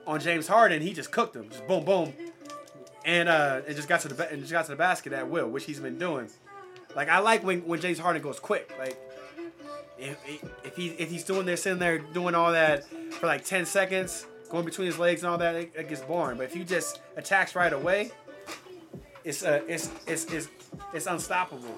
on 0.07 0.19
James 0.19 0.47
Harden. 0.47 0.81
He 0.81 0.93
just 0.93 1.11
cooked 1.11 1.35
him, 1.35 1.47
just 1.49 1.65
boom 1.67 1.85
boom, 1.85 2.13
and 3.05 3.29
uh 3.29 3.61
and 3.67 3.75
just 3.75 3.87
got 3.87 4.01
to 4.01 4.07
the 4.07 4.15
ba- 4.15 4.31
and 4.31 4.41
just 4.41 4.51
got 4.51 4.65
to 4.65 4.71
the 4.71 4.77
basket 4.77 5.13
at 5.13 5.29
will, 5.29 5.47
which 5.47 5.65
he's 5.65 5.79
been 5.79 5.97
doing. 5.99 6.27
Like 6.95 7.07
I 7.09 7.19
like 7.19 7.43
when 7.43 7.61
when 7.67 7.79
James 7.81 7.99
Harden 7.99 8.21
goes 8.21 8.39
quick. 8.39 8.73
Like 8.79 8.97
if 9.97 10.17
if 10.63 10.75
he 10.75 10.87
if 10.89 11.09
he's 11.09 11.23
doing 11.23 11.45
this 11.45 11.63
sitting 11.63 11.79
there 11.79 11.99
doing 11.99 12.35
all 12.35 12.51
that 12.51 12.85
for 13.13 13.27
like 13.27 13.45
ten 13.45 13.65
seconds, 13.65 14.25
going 14.49 14.65
between 14.65 14.87
his 14.87 14.99
legs 14.99 15.23
and 15.23 15.31
all 15.31 15.37
that, 15.37 15.55
it, 15.55 15.71
it 15.75 15.89
gets 15.89 16.01
boring. 16.01 16.37
But 16.37 16.43
if 16.45 16.53
he 16.53 16.63
just 16.63 17.01
attacks 17.15 17.55
right 17.55 17.71
away, 17.73 18.11
it's 19.23 19.43
uh 19.43 19.61
it's 19.67 19.89
it's 20.07 20.25
it's 20.25 20.47
it's 20.93 21.05
unstoppable. 21.07 21.77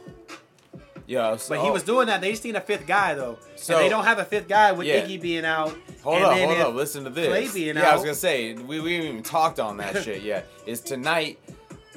Yeah. 1.05 1.37
So, 1.37 1.55
But 1.55 1.63
he 1.63 1.71
was 1.71 1.83
doing 1.83 2.07
that. 2.07 2.19
They 2.19 2.31
just 2.31 2.43
need 2.43 2.55
a 2.57 2.61
fifth 2.61 2.85
guy 2.85 3.13
though. 3.13 3.39
So- 3.55 3.77
they 3.79 3.89
don't 3.89 4.03
have 4.03 4.19
a 4.19 4.25
fifth 4.25 4.47
guy 4.47 4.73
with 4.73 4.87
Yeah. 4.87 5.05
Iggy 5.05 5.21
being 5.21 5.45
out. 5.45 5.75
Hold 6.03 6.17
and 6.17 6.25
up, 6.25 6.37
hold 6.37 6.57
up. 6.59 6.73
Listen 6.75 7.03
to 7.05 7.09
this. 7.09 7.27
Clay 7.27 7.47
being 7.53 7.75
yeah, 7.75 7.91
I 7.91 7.93
was 7.93 8.03
gonna 8.03 8.15
say 8.15 8.53
we, 8.53 8.79
we 8.79 8.95
haven't 8.95 9.09
even 9.09 9.23
talked 9.23 9.59
on 9.59 9.77
that 9.77 10.03
shit 10.03 10.21
yet. 10.21 10.47
Is 10.65 10.81
tonight 10.81 11.39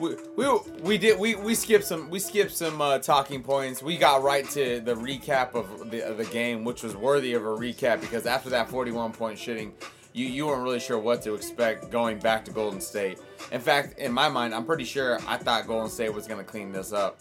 we, 0.01 0.17
we 0.37 0.59
we 0.83 0.99
did 0.99 1.19
we, 1.19 1.35
we 1.35 1.55
skipped 1.55 1.85
some 1.85 2.11
we 2.11 2.19
skipped 2.19 2.57
some 2.57 2.81
uh, 2.81 2.99
talking 2.99 3.43
points. 3.43 3.83
We 3.83 3.97
got 3.97 4.23
right 4.23 4.49
to 4.51 4.81
the 4.81 4.95
recap 4.95 5.55
of 5.55 5.91
the 5.91 6.03
of 6.03 6.17
the 6.17 6.25
game, 6.25 6.65
which 6.65 6.83
was 6.83 6.97
worthy 6.97 7.35
of 7.35 7.45
a 7.45 7.49
recap 7.49 8.01
because 8.01 8.27
after 8.27 8.51
that 8.51 8.69
41 8.69 9.13
point 9.13 9.39
shitting, 9.39 9.73
you 10.13 10.27
you 10.27 10.47
weren't 10.47 10.63
really 10.63 10.81
sure 10.81 10.99
what 10.99 11.23
to 11.23 11.35
expect 11.35 11.91
going 11.91 12.19
back 12.19 12.45
to 12.47 12.51
Golden 12.51 12.81
State. 12.81 13.19
In 13.53 13.61
fact, 13.61 13.99
in 13.99 14.13
my 14.13 14.29
mind, 14.29 14.55
I'm 14.55 14.65
pretty 14.65 14.85
sure 14.85 15.19
I 15.27 15.37
thought 15.37 15.67
Golden 15.67 15.91
State 15.91 16.13
was 16.13 16.27
gonna 16.27 16.45
clean 16.45 16.73
this 16.73 16.93
up. 16.93 17.19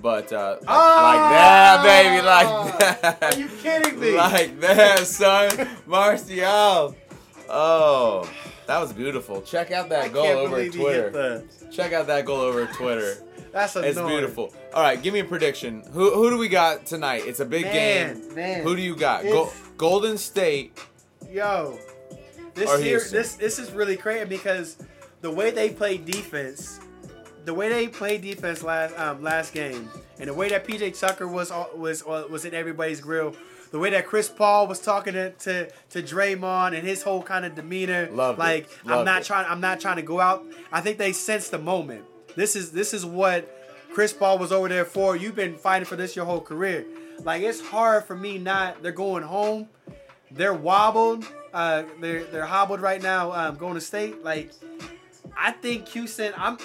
But 0.00 0.32
uh, 0.32 0.56
like, 0.60 0.68
like 0.68 1.30
that, 1.30 1.82
baby, 1.82 2.26
like 2.26 2.78
that. 2.78 3.18
Ah! 3.20 3.26
Are 3.26 3.38
you 3.38 3.48
kidding 3.48 4.00
me? 4.00 4.14
Like 4.16 4.60
that, 4.60 5.06
son. 5.06 5.68
Martial. 5.86 6.96
Oh, 7.48 8.30
that 8.70 8.80
was 8.80 8.92
beautiful. 8.92 9.42
Check 9.42 9.72
out 9.72 9.88
that 9.88 10.04
I 10.04 10.08
goal 10.08 10.26
over 10.26 10.44
at 10.44 10.70
believe 10.70 10.74
he 10.74 10.78
hit 10.80 11.10
Twitter. 11.10 11.10
the. 11.10 11.66
Check 11.72 11.92
out 11.92 12.06
that 12.06 12.24
goal 12.24 12.38
over 12.40 12.66
Twitter. 12.66 13.16
That's 13.52 13.74
annoying. 13.74 13.90
It's 13.90 14.00
beautiful. 14.00 14.54
All 14.72 14.80
right, 14.80 15.02
give 15.02 15.12
me 15.12 15.18
a 15.18 15.24
prediction. 15.24 15.82
Who 15.92 16.14
who 16.14 16.30
do 16.30 16.38
we 16.38 16.48
got 16.48 16.86
tonight? 16.86 17.24
It's 17.26 17.40
a 17.40 17.44
big 17.44 17.64
Man, 17.64 18.20
game. 18.20 18.34
man. 18.36 18.62
Who 18.62 18.76
do 18.76 18.82
you 18.82 18.94
got? 18.94 19.24
Go, 19.24 19.52
Golden 19.76 20.16
State. 20.16 20.78
Yo, 21.28 21.80
this 22.54 22.80
here, 22.80 23.00
this 23.10 23.34
this 23.34 23.58
is 23.58 23.72
really 23.72 23.96
crazy 23.96 24.24
because 24.24 24.76
the 25.20 25.32
way 25.32 25.50
they 25.50 25.70
played 25.70 26.04
defense, 26.04 26.78
the 27.44 27.54
way 27.54 27.68
they 27.68 27.88
played 27.88 28.22
defense 28.22 28.62
last 28.62 28.96
um, 28.96 29.20
last 29.20 29.52
game, 29.52 29.90
and 30.20 30.28
the 30.28 30.34
way 30.34 30.48
that 30.48 30.64
PJ 30.64 30.96
Tucker 31.00 31.26
was 31.26 31.50
was 31.74 32.04
uh, 32.06 32.24
was 32.30 32.44
in 32.44 32.54
everybody's 32.54 33.00
grill, 33.00 33.34
the 33.70 33.78
way 33.78 33.90
that 33.90 34.06
Chris 34.06 34.28
Paul 34.28 34.66
was 34.66 34.80
talking 34.80 35.12
to 35.14 35.30
to, 35.30 35.70
to 35.90 36.02
Draymond 36.02 36.76
and 36.76 36.86
his 36.86 37.02
whole 37.02 37.22
kind 37.22 37.44
of 37.44 37.54
demeanor, 37.54 38.08
Loved 38.10 38.38
it. 38.38 38.42
like 38.42 38.68
I'm 38.84 38.90
Loved 38.90 39.06
not 39.06 39.20
it. 39.22 39.24
trying 39.26 39.46
I'm 39.48 39.60
not 39.60 39.80
trying 39.80 39.96
to 39.96 40.02
go 40.02 40.20
out. 40.20 40.44
I 40.72 40.80
think 40.80 40.98
they 40.98 41.12
sensed 41.12 41.50
the 41.50 41.58
moment. 41.58 42.04
This 42.36 42.56
is 42.56 42.72
this 42.72 42.92
is 42.94 43.04
what 43.06 43.48
Chris 43.92 44.12
Paul 44.12 44.38
was 44.38 44.52
over 44.52 44.68
there 44.68 44.84
for. 44.84 45.16
You've 45.16 45.34
been 45.34 45.56
fighting 45.56 45.86
for 45.86 45.96
this 45.96 46.14
your 46.16 46.24
whole 46.24 46.40
career. 46.40 46.84
Like 47.24 47.42
it's 47.42 47.60
hard 47.60 48.04
for 48.04 48.16
me 48.16 48.38
not. 48.38 48.82
They're 48.82 48.92
going 48.92 49.22
home 49.22 49.68
they're 50.30 50.54
wobbled. 50.54 51.26
Uh, 51.52 51.84
they're 52.00 52.24
they're 52.24 52.46
hobbled 52.46 52.80
right 52.80 53.02
now. 53.02 53.32
Um, 53.32 53.56
going 53.56 53.74
to 53.74 53.80
state. 53.80 54.22
Like, 54.22 54.52
I 55.36 55.52
think 55.52 55.88
Houston. 55.88 56.32
I'm. 56.36 56.58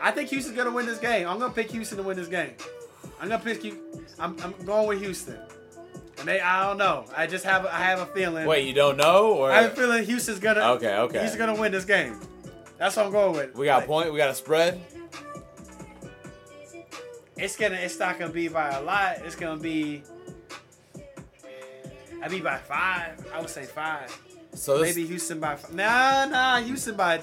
I 0.00 0.10
think 0.10 0.30
Houston's 0.30 0.56
gonna 0.56 0.70
win 0.70 0.86
this 0.86 0.98
game. 0.98 1.28
I'm 1.28 1.38
gonna 1.38 1.52
pick 1.52 1.70
Houston 1.70 1.98
to 1.98 2.02
win 2.02 2.16
this 2.16 2.28
game. 2.28 2.54
I'm 3.20 3.28
gonna 3.28 3.42
pick 3.42 3.62
you. 3.62 3.78
I'm, 4.18 4.36
I'm 4.42 4.54
going 4.64 4.88
with 4.88 5.00
Houston. 5.00 5.38
And 6.22 6.28
they, 6.28 6.40
I 6.40 6.68
don't 6.68 6.78
know. 6.78 7.04
I 7.16 7.26
just 7.26 7.44
have 7.44 7.66
I 7.66 7.78
have 7.80 7.98
a 7.98 8.06
feeling. 8.06 8.46
Wait, 8.46 8.64
you 8.64 8.72
don't 8.72 8.96
know 8.96 9.32
or 9.32 9.50
I 9.50 9.62
have 9.62 9.72
a 9.72 9.74
feeling 9.74 10.04
Houston's 10.04 10.38
gonna. 10.38 10.60
Okay, 10.74 10.94
okay. 10.96 11.20
He's 11.22 11.34
gonna 11.34 11.60
win 11.60 11.72
this 11.72 11.84
game. 11.84 12.20
That's 12.78 12.94
what 12.94 13.06
I'm 13.06 13.10
going 13.12 13.32
with. 13.36 13.56
we 13.56 13.64
got 13.64 13.74
a 13.74 13.78
Like, 13.80 13.86
point? 13.88 14.12
We 14.12 14.18
got 14.18 14.30
a 14.30 14.34
spread? 14.34 14.80
It's 17.36 17.56
gonna. 17.56 17.74
It's 17.74 17.98
not 17.98 18.20
gonna 18.20 18.32
be 18.32 18.46
by 18.46 18.70
a 18.70 18.82
lot. 18.82 19.16
It's 19.24 19.34
gonna 19.34 19.60
be. 19.60 20.04
I 22.22 22.28
be 22.28 22.38
by 22.40 22.58
five. 22.58 23.26
I 23.34 23.40
would 23.40 23.50
say 23.50 23.64
five. 23.64 24.16
So 24.54 24.78
this 24.78 24.94
Maybe 24.94 25.08
Houston 25.08 25.40
by 25.40 25.56
five. 25.56 25.74
Nah, 25.74 26.26
nah, 26.26 26.60
Houston 26.60 26.94
by 26.94 27.20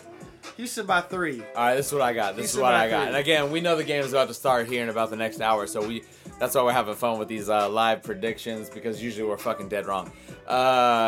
Houston 0.57 0.85
by 0.85 0.99
three. 0.99 1.41
All 1.55 1.63
right, 1.67 1.75
this 1.75 1.88
is 1.88 1.93
what 1.93 2.01
I 2.01 2.12
got. 2.12 2.35
This 2.35 2.51
Houston 2.51 2.59
is 2.59 2.63
what 2.63 2.73
I 2.73 2.89
got. 2.89 2.99
three. 3.03 3.07
And 3.07 3.15
again, 3.15 3.49
we 3.49 3.62
know 3.62 3.77
the 3.77 3.85
game 3.85 4.03
is 4.03 4.12
about 4.12 4.27
to 4.27 4.33
start 4.33 4.67
here 4.67 4.83
in 4.83 4.89
about 4.89 5.09
the 5.09 5.15
next 5.15 5.39
hour, 5.39 5.67
so 5.67 5.88
we 5.88 6.03
that's 6.39 6.56
why 6.56 6.63
we're 6.63 6.71
having 6.71 6.95
fun 6.95 7.19
with 7.19 7.28
these 7.28 7.49
uh, 7.49 7.69
live 7.69 8.02
predictions 8.02 8.69
because 8.69 9.04
usually 9.04 9.28
we're 9.28 9.38
fucking 9.38 9.69
dead 9.69 9.86
wrong. 9.86 10.12
Uh, 10.47 10.54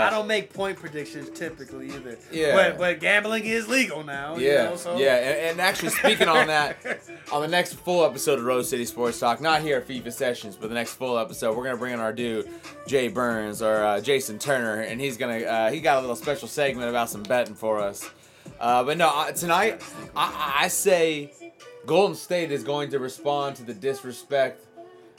I 0.06 0.10
don't 0.12 0.28
make 0.28 0.54
point 0.54 0.78
predictions 0.78 1.30
typically 1.32 1.88
either. 1.88 2.17
Yeah. 2.32 2.54
But 2.56 2.78
but 2.78 3.00
gambling 3.00 3.46
is 3.46 3.67
legal 3.67 4.04
now. 4.04 4.36
you 4.36 4.48
Yeah, 4.52 4.65
know, 4.65 4.76
so. 4.76 4.98
yeah, 4.98 5.15
and, 5.15 5.52
and 5.52 5.62
actually 5.62 5.89
speaking 5.89 6.28
on 6.28 6.48
that, 6.48 6.78
on 7.32 7.41
the 7.41 7.48
next 7.48 7.74
full 7.74 8.06
episode 8.06 8.39
of 8.39 8.46
Rose 8.46 8.70
City 8.70 8.86
Sports 8.86 9.20
Talk, 9.20 9.41
not 9.41 9.62
here 9.62 9.78
at 9.78 9.88
FIFA 9.88 10.12
Sessions, 10.13 10.56
but 10.56 10.70
the 10.70 10.76
next 10.76 10.94
full 10.94 11.17
episode, 11.17 11.58
we're 11.58 11.63
gonna 11.63 11.78
bring 11.78 11.94
in 11.94 12.00
our 12.00 12.13
dude 12.13 12.50
Jay 12.88 13.08
Burns 13.08 13.62
or 13.62 13.84
uh, 13.84 14.02
Jason 14.02 14.38
Turner, 14.38 14.82
and 14.82 15.02
he's 15.02 15.17
gonna 15.17 15.39
uh, 15.39 15.72
he 15.72 15.80
got 15.82 15.98
a 15.98 16.02
little 16.02 16.15
special 16.15 16.48
segment 16.48 16.89
about 16.89 17.10
some 17.10 17.24
betting 17.24 17.56
for 17.56 17.80
us. 17.80 18.10
Uh, 18.60 18.84
but 18.84 18.98
no, 18.98 19.08
uh, 19.10 19.32
tonight 19.32 19.82
I, 20.15 20.60
I 20.62 20.67
say 20.67 21.32
Golden 21.86 22.15
State 22.15 22.52
is 22.52 22.63
going 22.63 22.91
to 22.91 23.00
respond 23.00 23.56
to 23.56 23.63
the 23.63 23.74
disrespect 23.74 24.65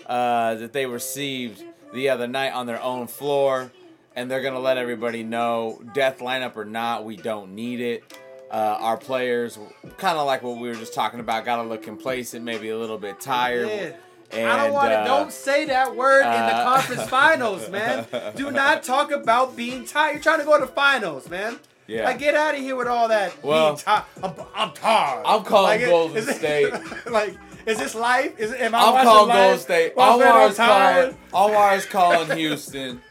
uh, 0.06 0.54
that 0.56 0.72
they 0.72 0.86
received 0.86 1.62
the 1.92 2.08
other 2.08 2.26
night 2.26 2.52
on 2.52 2.66
their 2.66 2.82
own 2.82 3.06
floor, 3.06 3.70
and 4.16 4.30
they're 4.30 4.42
gonna 4.42 4.60
let 4.60 4.78
everybody 4.78 5.22
know, 5.22 5.82
death 5.94 6.18
lineup 6.18 6.56
or 6.56 6.64
not, 6.64 7.04
we 7.04 7.16
don't 7.16 7.54
need 7.54 7.80
it. 7.80 8.18
Uh, 8.50 8.76
our 8.80 8.96
players, 8.98 9.58
kind 9.96 10.18
of 10.18 10.26
like 10.26 10.42
what 10.42 10.58
we 10.58 10.68
were 10.68 10.74
just 10.74 10.92
talking 10.92 11.20
about, 11.20 11.42
got 11.46 11.56
to 11.56 11.62
look 11.62 11.82
complacent, 11.82 12.44
maybe 12.44 12.68
a 12.68 12.76
little 12.78 12.98
bit 12.98 13.18
tired. 13.18 13.66
Yeah. 13.66 13.92
And, 14.30 14.46
I 14.50 14.64
don't 14.64 14.72
want 14.74 14.90
to. 14.90 14.98
uh, 14.98 15.04
don't 15.06 15.32
say 15.32 15.64
that 15.66 15.96
word 15.96 16.20
in 16.20 16.30
the 16.30 16.54
uh, 16.56 16.64
conference 16.76 17.02
finals, 17.08 17.70
man. 17.70 18.06
Do 18.36 18.50
not 18.50 18.82
talk 18.82 19.10
about 19.10 19.56
being 19.56 19.86
tired. 19.86 20.12
You're 20.12 20.22
trying 20.22 20.40
to 20.40 20.44
go 20.44 20.58
to 20.60 20.66
finals, 20.66 21.30
man. 21.30 21.58
Yeah. 21.86 22.04
Like, 22.04 22.18
get 22.18 22.34
out 22.34 22.54
of 22.54 22.60
here 22.60 22.76
with 22.76 22.88
all 22.88 23.08
that. 23.08 23.42
Well, 23.42 23.68
being 23.72 23.78
tired. 23.78 24.04
I'm, 24.22 24.32
I'm 24.54 24.72
tired. 24.74 25.22
I'm 25.26 25.44
calling 25.44 25.80
Like, 25.80 25.88
Golden 25.88 26.16
it- 26.28 26.34
State. 26.34 26.72
like, 27.10 27.36
is 27.66 27.78
this 27.78 27.94
life? 27.94 28.38
Is 28.38 28.52
am 28.52 28.74
I 28.74 28.78
I'm 28.78 28.92
watching 28.92 29.08
calling 29.08 29.28
life? 29.28 29.38
Golden 29.38 29.58
State. 29.60 29.94
Anwar's 29.96 30.56
tired? 30.56 31.16
calling. 31.30 31.54
Anwar's 31.54 31.86
calling 31.86 32.36
Houston. 32.38 33.02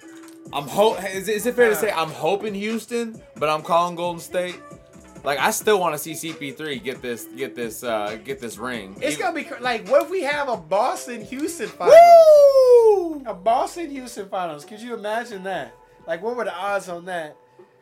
I'm 0.54 0.68
hope. 0.68 1.04
Is, 1.04 1.30
is 1.30 1.46
it 1.46 1.56
fair 1.56 1.70
to 1.70 1.76
say 1.76 1.92
I'm 1.92 2.10
hoping 2.10 2.54
Houston, 2.54 3.22
but 3.38 3.50
I'm 3.50 3.62
calling 3.62 3.96
Golden 3.96 4.20
State? 4.22 4.60
Like 5.24 5.38
I 5.40 5.52
still 5.52 5.80
want 5.80 5.94
to 5.94 6.00
see 6.00 6.14
CP3 6.34 6.84
get 6.84 7.02
this, 7.02 7.26
get 7.38 7.56
this, 7.56 7.84
uh, 7.84 8.18
get 8.26 8.40
this 8.40 8.58
ring. 8.58 8.96
It's 9.02 9.14
Even- 9.14 9.20
gonna 9.20 9.36
be 9.36 9.44
cr- 9.44 9.62
like, 9.62 9.88
what 9.88 10.04
if 10.04 10.10
we 10.10 10.24
have 10.24 10.50
a 10.50 10.58
Boston 10.58 11.24
Houston 11.26 11.68
finals? 11.68 11.96
Woo! 12.86 13.24
A 13.28 13.34
Boston 13.34 13.90
Houston 13.92 14.28
finals. 14.30 14.66
Could 14.66 14.82
you 14.82 14.94
imagine 14.96 15.44
that? 15.44 15.76
Like, 16.08 16.24
what 16.24 16.36
were 16.36 16.44
the 16.44 16.54
odds 16.56 16.90
on 16.90 17.06
that 17.06 17.38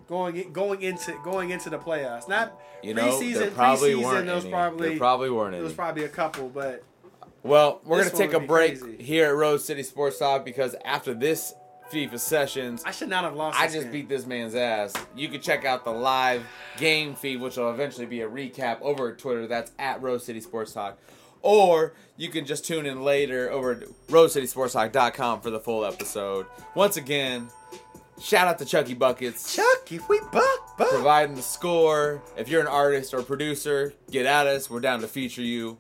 going 0.10 0.52
going 0.52 0.82
into 0.82 1.16
going 1.24 1.52
into 1.52 1.70
the 1.70 1.78
playoffs? 1.78 2.28
Not 2.28 2.60
You 2.84 2.94
know, 2.96 3.08
preseason. 3.08 3.54
probably 3.54 3.94
preseason, 3.94 4.34
was 4.36 4.46
probably 4.46 4.90
there 4.90 4.98
probably 4.98 5.30
weren't 5.30 5.56
It 5.56 5.62
was 5.62 5.74
probably 5.74 6.04
a 6.04 6.10
couple, 6.10 6.50
but 6.50 6.84
Well, 7.44 7.80
we're 7.86 8.04
gonna 8.04 8.10
take 8.10 8.34
a 8.34 8.40
one 8.40 8.42
would 8.42 8.42
be 8.42 8.48
break 8.48 8.82
crazy. 8.82 9.04
here 9.04 9.28
at 9.28 9.36
Rose 9.36 9.64
City 9.64 9.84
Sports 9.84 10.18
Talk 10.20 10.44
because 10.44 10.76
after 10.84 11.14
this 11.14 11.54
FIFA 11.92 12.20
sessions, 12.20 12.84
I 12.86 12.92
should 12.92 13.10
not 13.10 13.24
have 13.24 13.36
lost. 13.36 13.60
I 13.60 13.66
just 13.68 13.84
game. 13.84 13.92
beat 13.92 14.10
this 14.10 14.26
man's 14.26 14.54
ass. 14.56 14.94
You 15.16 15.28
can 15.30 15.42
check 15.42 15.66
out 15.66 15.86
the 15.86 15.92
live 15.92 16.44
game 16.78 17.16
feed, 17.16 17.40
which 17.42 17.58
will 17.58 17.72
eventually 17.72 18.06
be 18.06 18.22
a 18.22 18.28
recap 18.30 18.82
over 18.82 19.10
at 19.12 19.18
Twitter. 19.18 19.48
That's 19.48 19.72
at 19.80 20.02
Rose 20.02 20.24
City 20.26 20.42
Sports 20.42 20.74
Talk. 20.74 21.00
Or 21.42 21.94
you 22.18 22.30
can 22.30 22.46
just 22.46 22.66
tune 22.66 22.86
in 22.86 23.04
later 23.04 23.50
over 23.50 23.72
at 23.72 23.84
RoseCitySportsTalk.com 24.10 25.42
for 25.42 25.50
the 25.50 25.60
full 25.60 25.86
episode. 25.86 26.46
Once 26.76 26.98
again, 26.98 27.50
shout 28.22 28.48
out 28.48 28.60
to 28.60 28.66
Chucky 28.66 28.94
Buckets. 28.94 29.56
Chucky, 29.56 30.00
we 30.10 30.20
buck, 30.32 30.78
buck. 30.78 30.90
providing 30.90 31.36
the 31.36 31.42
score. 31.42 32.22
If 32.38 32.50
you're 32.50 32.62
an 32.62 32.68
artist 32.68 33.14
or 33.14 33.22
producer, 33.24 33.94
get 34.12 34.26
at 34.26 34.48
us. 34.48 34.70
We're 34.70 34.80
down 34.80 35.02
to 35.02 35.08
feature 35.08 35.42
you. 35.42 35.78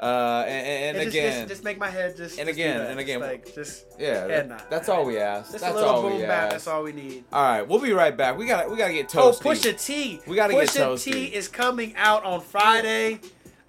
Uh, 0.00 0.44
and, 0.46 0.66
and, 0.66 0.96
And 0.96 1.04
just, 1.04 1.16
again, 1.16 1.32
just, 1.42 1.48
just 1.48 1.64
make 1.64 1.78
my 1.78 1.88
head 1.88 2.16
just. 2.16 2.38
And 2.38 2.48
again, 2.48 2.80
and 2.80 2.98
again, 2.98 3.20
like 3.20 3.54
just 3.54 3.84
yeah, 3.98 4.20
head 4.22 4.30
that- 4.30 4.48
nod. 4.48 4.62
that's 4.70 4.88
all 4.88 5.04
we 5.04 5.18
ask. 5.18 5.52
Just 5.52 5.62
that's 5.62 5.72
a 5.72 5.76
little 5.76 5.90
all 5.90 6.02
boom 6.02 6.16
we 6.16 6.22
bap. 6.22 6.30
ask. 6.44 6.50
That's 6.52 6.66
all 6.66 6.82
we 6.82 6.92
need. 6.92 7.24
All 7.32 7.42
right, 7.42 7.62
we'll 7.66 7.80
be 7.80 7.92
right 7.92 8.16
back. 8.16 8.36
We 8.36 8.46
got 8.46 8.68
we 8.70 8.76
got 8.76 8.88
to 8.88 8.92
get 8.92 9.14
Oh, 9.16 9.30
toasty. 9.30 9.42
Pusha 9.42 9.84
T. 9.86 10.20
We 10.26 10.34
gotta 10.36 10.52
get 10.54 10.68
Pusha 10.68 10.84
toasty. 10.94 11.12
T 11.12 11.24
is 11.26 11.46
coming 11.48 11.94
out 11.96 12.24
on 12.24 12.40
Friday. 12.40 13.20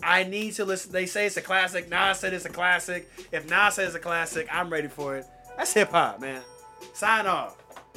I 0.02 0.24
need 0.24 0.54
to 0.54 0.66
listen. 0.66 0.92
They 0.92 1.06
say 1.06 1.26
it's 1.28 1.38
a 1.38 1.42
classic. 1.42 1.90
Nas 1.90 2.18
said 2.20 2.34
it's 2.34 2.46
a 2.46 2.50
classic. 2.50 3.08
If 3.32 3.48
Nas 3.50 3.76
says 3.76 3.88
it's 3.90 3.96
a 3.96 4.00
classic, 4.00 4.48
I'm 4.52 4.70
ready 4.72 4.88
for 4.88 5.16
it. 5.18 5.26
That's 5.58 5.74
hip 5.74 5.92
hop, 5.92 6.22
man. 6.22 6.42
Sign 6.94 7.28
off. 7.28 7.56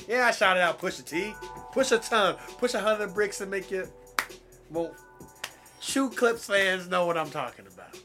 Yeah, 0.09 0.27
I 0.27 0.31
shouted 0.31 0.61
out 0.61 0.81
Pusha 0.81 1.05
T. 1.05 1.35
Push 1.73 1.93
a 1.93 1.99
ton. 1.99 2.37
Push 2.59 2.75
a 2.75 2.81
hundred 2.81 3.15
bricks 3.15 3.41
and 3.41 3.51
make 3.51 3.71
you. 3.71 3.87
Well, 4.71 4.95
Shoe 5.81 6.11
Clipse 6.11 6.47
fans 6.47 6.89
know 6.89 7.07
what 7.07 7.17
I'm 7.17 7.31
talking 7.31 7.67
about. 7.67 7.97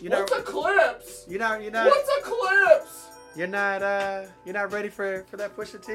You 0.00 0.08
know, 0.08 0.20
What's 0.20 0.32
a 0.32 0.42
Clipse? 0.42 1.26
you're 1.28 1.38
not, 1.38 1.62
you're 1.62 1.70
not, 1.70 1.86
What's 1.86 2.08
a 2.18 2.22
Clipse? 2.22 3.06
you're 3.36 3.46
not, 3.46 3.82
uh, 3.82 4.22
you're 4.44 4.54
not 4.54 4.72
ready 4.72 4.88
for 4.88 5.24
for 5.30 5.36
that 5.36 5.54
Pusha 5.56 5.84
T. 5.84 5.92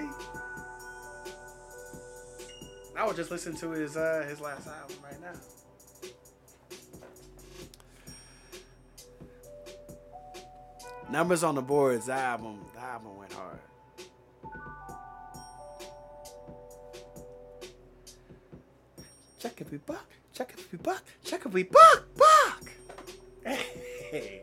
I 2.97 3.05
was 3.05 3.15
just 3.17 3.29
listening 3.31 3.57
to 3.57 3.71
his 3.71 3.97
uh 3.97 4.25
his 4.29 4.39
last 4.39 4.67
album 4.67 4.95
right 5.03 5.19
now. 5.21 5.33
Numbers 11.09 11.43
on 11.43 11.55
the 11.55 11.61
boards. 11.61 12.07
The 12.07 12.13
album, 12.13 12.65
the 12.73 12.79
album 12.81 13.17
went 13.17 13.33
hard. 13.33 13.59
Check 19.45 19.61
if 19.61 19.71
we 19.71 19.77
buck. 19.77 20.07
Check 20.33 20.53
if 20.57 20.71
we 20.71 20.79
buck. 20.79 21.03
Check 21.23 21.45
if 21.45 21.53
we 21.53 21.61
buck. 21.61 22.07
Buck. 22.17 22.63
Hey. 23.45 24.41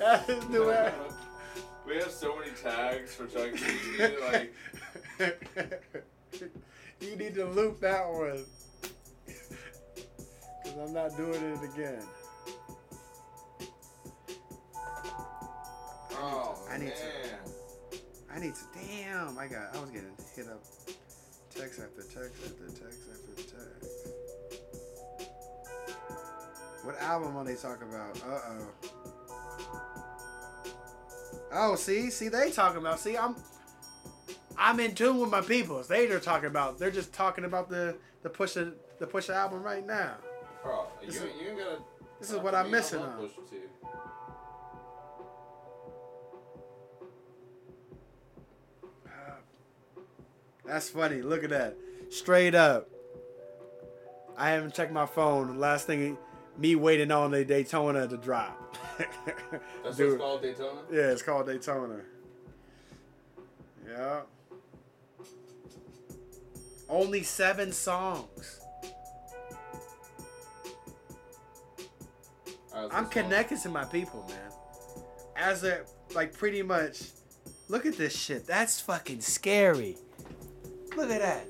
That 0.00 0.28
is 0.28 0.44
the 0.48 0.64
way. 0.64 0.92
we 1.86 1.94
have 1.98 2.10
so 2.10 2.36
many 2.36 2.50
tags 2.50 3.14
for 3.14 3.28
Chucky. 3.28 3.62
like, 4.28 4.52
you 7.00 7.14
need 7.14 7.36
to 7.36 7.44
loop 7.46 7.78
that 7.80 8.04
one. 8.08 8.44
Because 9.24 10.78
I'm 10.80 10.92
not 10.92 11.16
doing 11.16 11.34
it 11.44 11.62
again. 11.62 12.02
oh 16.14 16.58
I 16.68 16.78
need 16.78 16.92
to- 16.96 17.04
man. 17.04 17.55
I 18.36 18.38
need 18.38 18.54
to. 18.54 18.60
Damn, 18.74 19.38
I 19.38 19.46
got. 19.46 19.74
I 19.74 19.80
was 19.80 19.88
getting 19.90 20.12
hit 20.34 20.46
up. 20.48 20.62
Text 21.54 21.80
after 21.80 22.02
text 22.02 22.34
after 22.44 22.66
text 22.66 22.98
after 23.10 23.42
text. 23.42 24.08
What 26.84 27.00
album 27.00 27.34
are 27.36 27.44
they 27.44 27.54
talking 27.54 27.88
about? 27.88 28.16
Uh 28.22 28.40
oh. 28.50 28.68
Oh, 31.52 31.74
see, 31.76 32.10
see, 32.10 32.28
they 32.28 32.50
talking 32.50 32.78
about. 32.78 33.00
See, 33.00 33.16
I'm, 33.16 33.34
I'm 34.58 34.78
in 34.80 34.94
tune 34.94 35.18
with 35.18 35.30
my 35.30 35.40
peoples. 35.40 35.88
They 35.88 36.06
are 36.08 36.20
talking 36.20 36.48
about. 36.48 36.78
They're 36.78 36.90
just 36.90 37.14
talking 37.14 37.44
about 37.46 37.70
the 37.70 37.96
the 38.22 38.28
push 38.28 38.52
the 38.54 38.74
push 39.06 39.30
album 39.30 39.62
right 39.62 39.86
now. 39.86 40.16
Bro, 40.62 40.88
you, 41.00 41.06
This 41.06 41.16
is- 41.16 41.22
you 41.40 41.48
ain't 41.48 41.58
gotta. 41.58 41.78
This 42.20 42.30
is 42.30 42.36
what 42.38 42.54
I'm 42.54 42.70
missing 42.70 43.00
on. 43.00 43.30
That's 50.66 50.88
funny. 50.90 51.22
Look 51.22 51.44
at 51.44 51.50
that. 51.50 51.76
Straight 52.10 52.54
up. 52.54 52.88
I 54.36 54.50
haven't 54.50 54.74
checked 54.74 54.92
my 54.92 55.06
phone. 55.06 55.58
Last 55.58 55.86
thing, 55.86 56.18
me 56.58 56.74
waiting 56.74 57.10
on 57.10 57.30
the 57.30 57.44
Daytona 57.44 58.06
to 58.06 58.16
drop. 58.16 58.76
That's 59.84 59.96
Dude. 59.96 60.18
called 60.18 60.42
Daytona. 60.42 60.80
Yeah, 60.90 61.10
it's 61.10 61.22
called 61.22 61.46
Daytona. 61.46 62.00
Yeah. 63.88 64.20
Only 66.88 67.22
seven 67.22 67.72
songs. 67.72 68.60
Alright, 72.74 72.90
I'm 72.92 73.08
connected 73.08 73.58
to 73.62 73.68
my 73.70 73.84
people, 73.84 74.24
man. 74.28 75.02
As 75.34 75.64
a 75.64 75.80
like 76.14 76.32
pretty 76.32 76.62
much 76.62 77.02
look 77.68 77.86
at 77.86 77.96
this 77.96 78.16
shit. 78.16 78.46
That's 78.46 78.80
fucking 78.80 79.20
scary. 79.20 79.96
Look 80.96 81.10
at 81.10 81.20
that. 81.20 81.46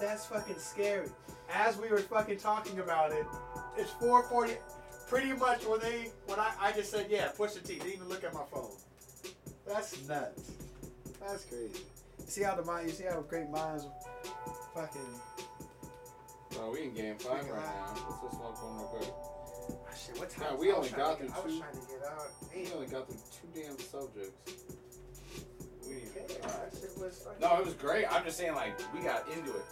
That's 0.00 0.26
fucking 0.26 0.58
scary. 0.58 1.08
As 1.52 1.76
we 1.78 1.88
were 1.88 1.98
fucking 1.98 2.38
talking 2.38 2.78
about 2.78 3.12
it, 3.12 3.26
it's 3.76 3.90
440 3.92 4.54
pretty 5.08 5.32
much 5.32 5.66
when 5.66 5.80
they 5.80 6.10
when 6.26 6.38
I, 6.38 6.52
I 6.60 6.72
just 6.72 6.90
said 6.90 7.06
yeah, 7.10 7.28
push 7.36 7.52
the 7.52 7.60
T, 7.60 7.74
didn't 7.74 7.94
even 7.94 8.08
look 8.08 8.22
at 8.24 8.32
my 8.32 8.44
phone. 8.52 8.70
That's 9.66 10.06
nuts. 10.06 10.52
That's 11.20 11.44
crazy. 11.44 11.80
You 12.18 12.26
see 12.26 12.42
how 12.44 12.54
the 12.54 12.62
mind 12.62 12.88
you 12.88 12.94
see 12.94 13.04
how 13.04 13.20
great 13.22 13.50
minds 13.50 13.86
fucking 14.74 15.00
Oh, 16.58 16.72
we 16.72 16.82
in 16.84 16.94
game 16.94 17.16
five 17.18 17.48
right 17.48 17.62
now. 17.64 17.94
Let's 18.22 18.36
smoke 18.36 18.62
one 18.62 18.76
real 18.76 18.86
quick. 18.86 19.08
oh, 19.10 19.78
shit, 19.96 20.18
what 20.18 20.30
time? 20.30 20.58
We 20.58 20.70
I 20.70 20.74
only 20.74 20.90
got 20.90 21.18
through 21.18 21.28
I 21.34 21.40
was 21.40 21.54
two. 21.54 21.60
trying 21.60 21.72
to 21.72 21.78
get 21.88 22.04
out. 22.06 22.26
We 22.54 22.72
only 22.74 22.86
got 22.86 23.06
through 23.08 23.18
two 23.32 23.60
damn 23.60 23.78
subjects. 23.78 24.79
Shit 26.42 26.96
was 26.98 27.18
fucking. 27.18 27.40
No, 27.40 27.58
it 27.58 27.64
was 27.64 27.74
great. 27.74 28.06
I'm 28.10 28.24
just 28.24 28.38
saying, 28.38 28.54
like, 28.54 28.78
we 28.94 29.00
got 29.00 29.28
into 29.28 29.50
it. 29.50 29.64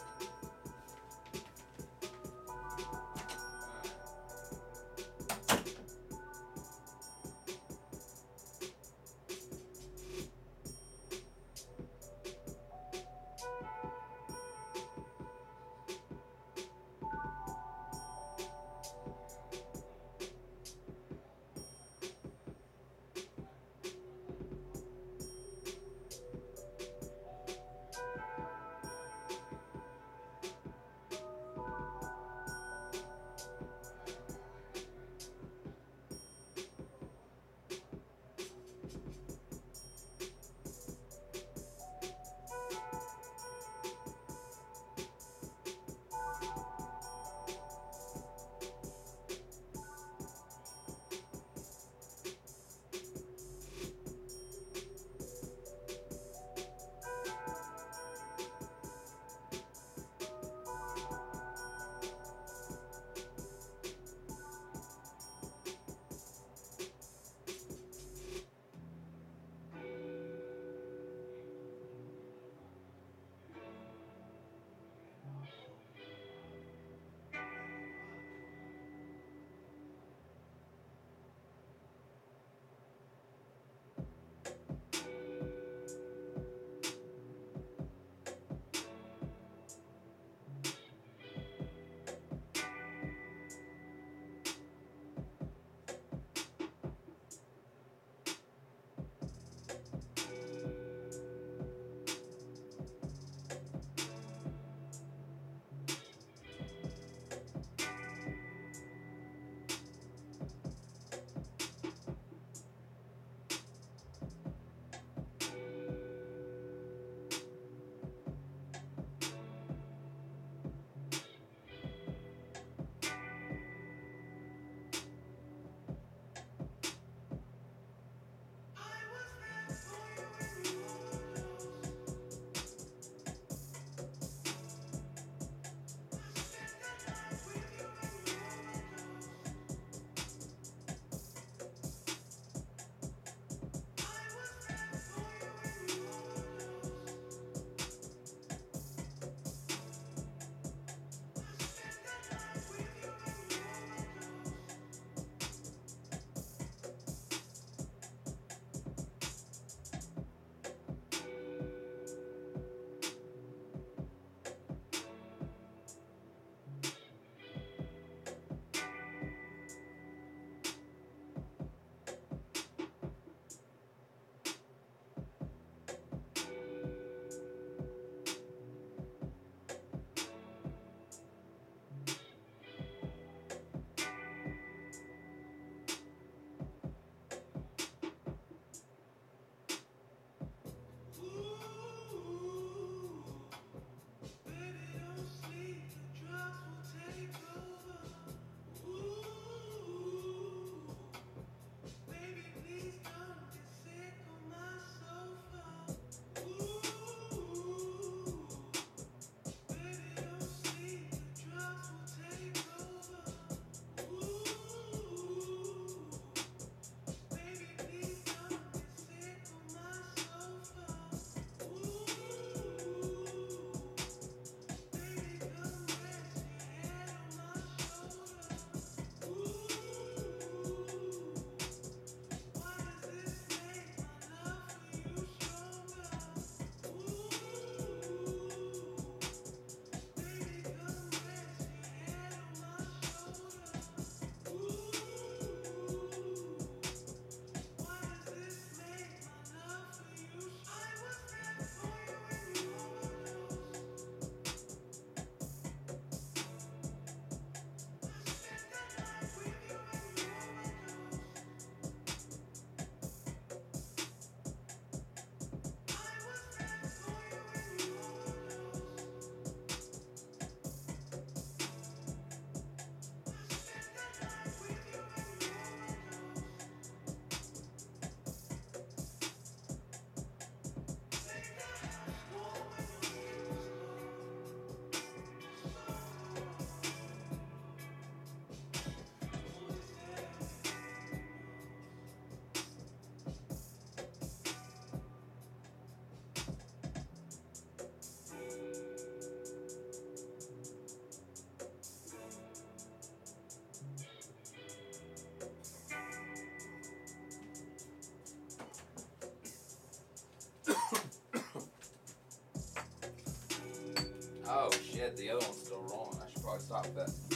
Shit, 314.99 315.17
the 315.17 315.31
other 315.31 315.47
one's 315.47 315.59
still 315.59 315.83
rolling. 315.83 316.19
I 316.21 316.31
should 316.31 316.43
probably 316.43 316.61
stop 316.63 316.87
that. 316.95 317.28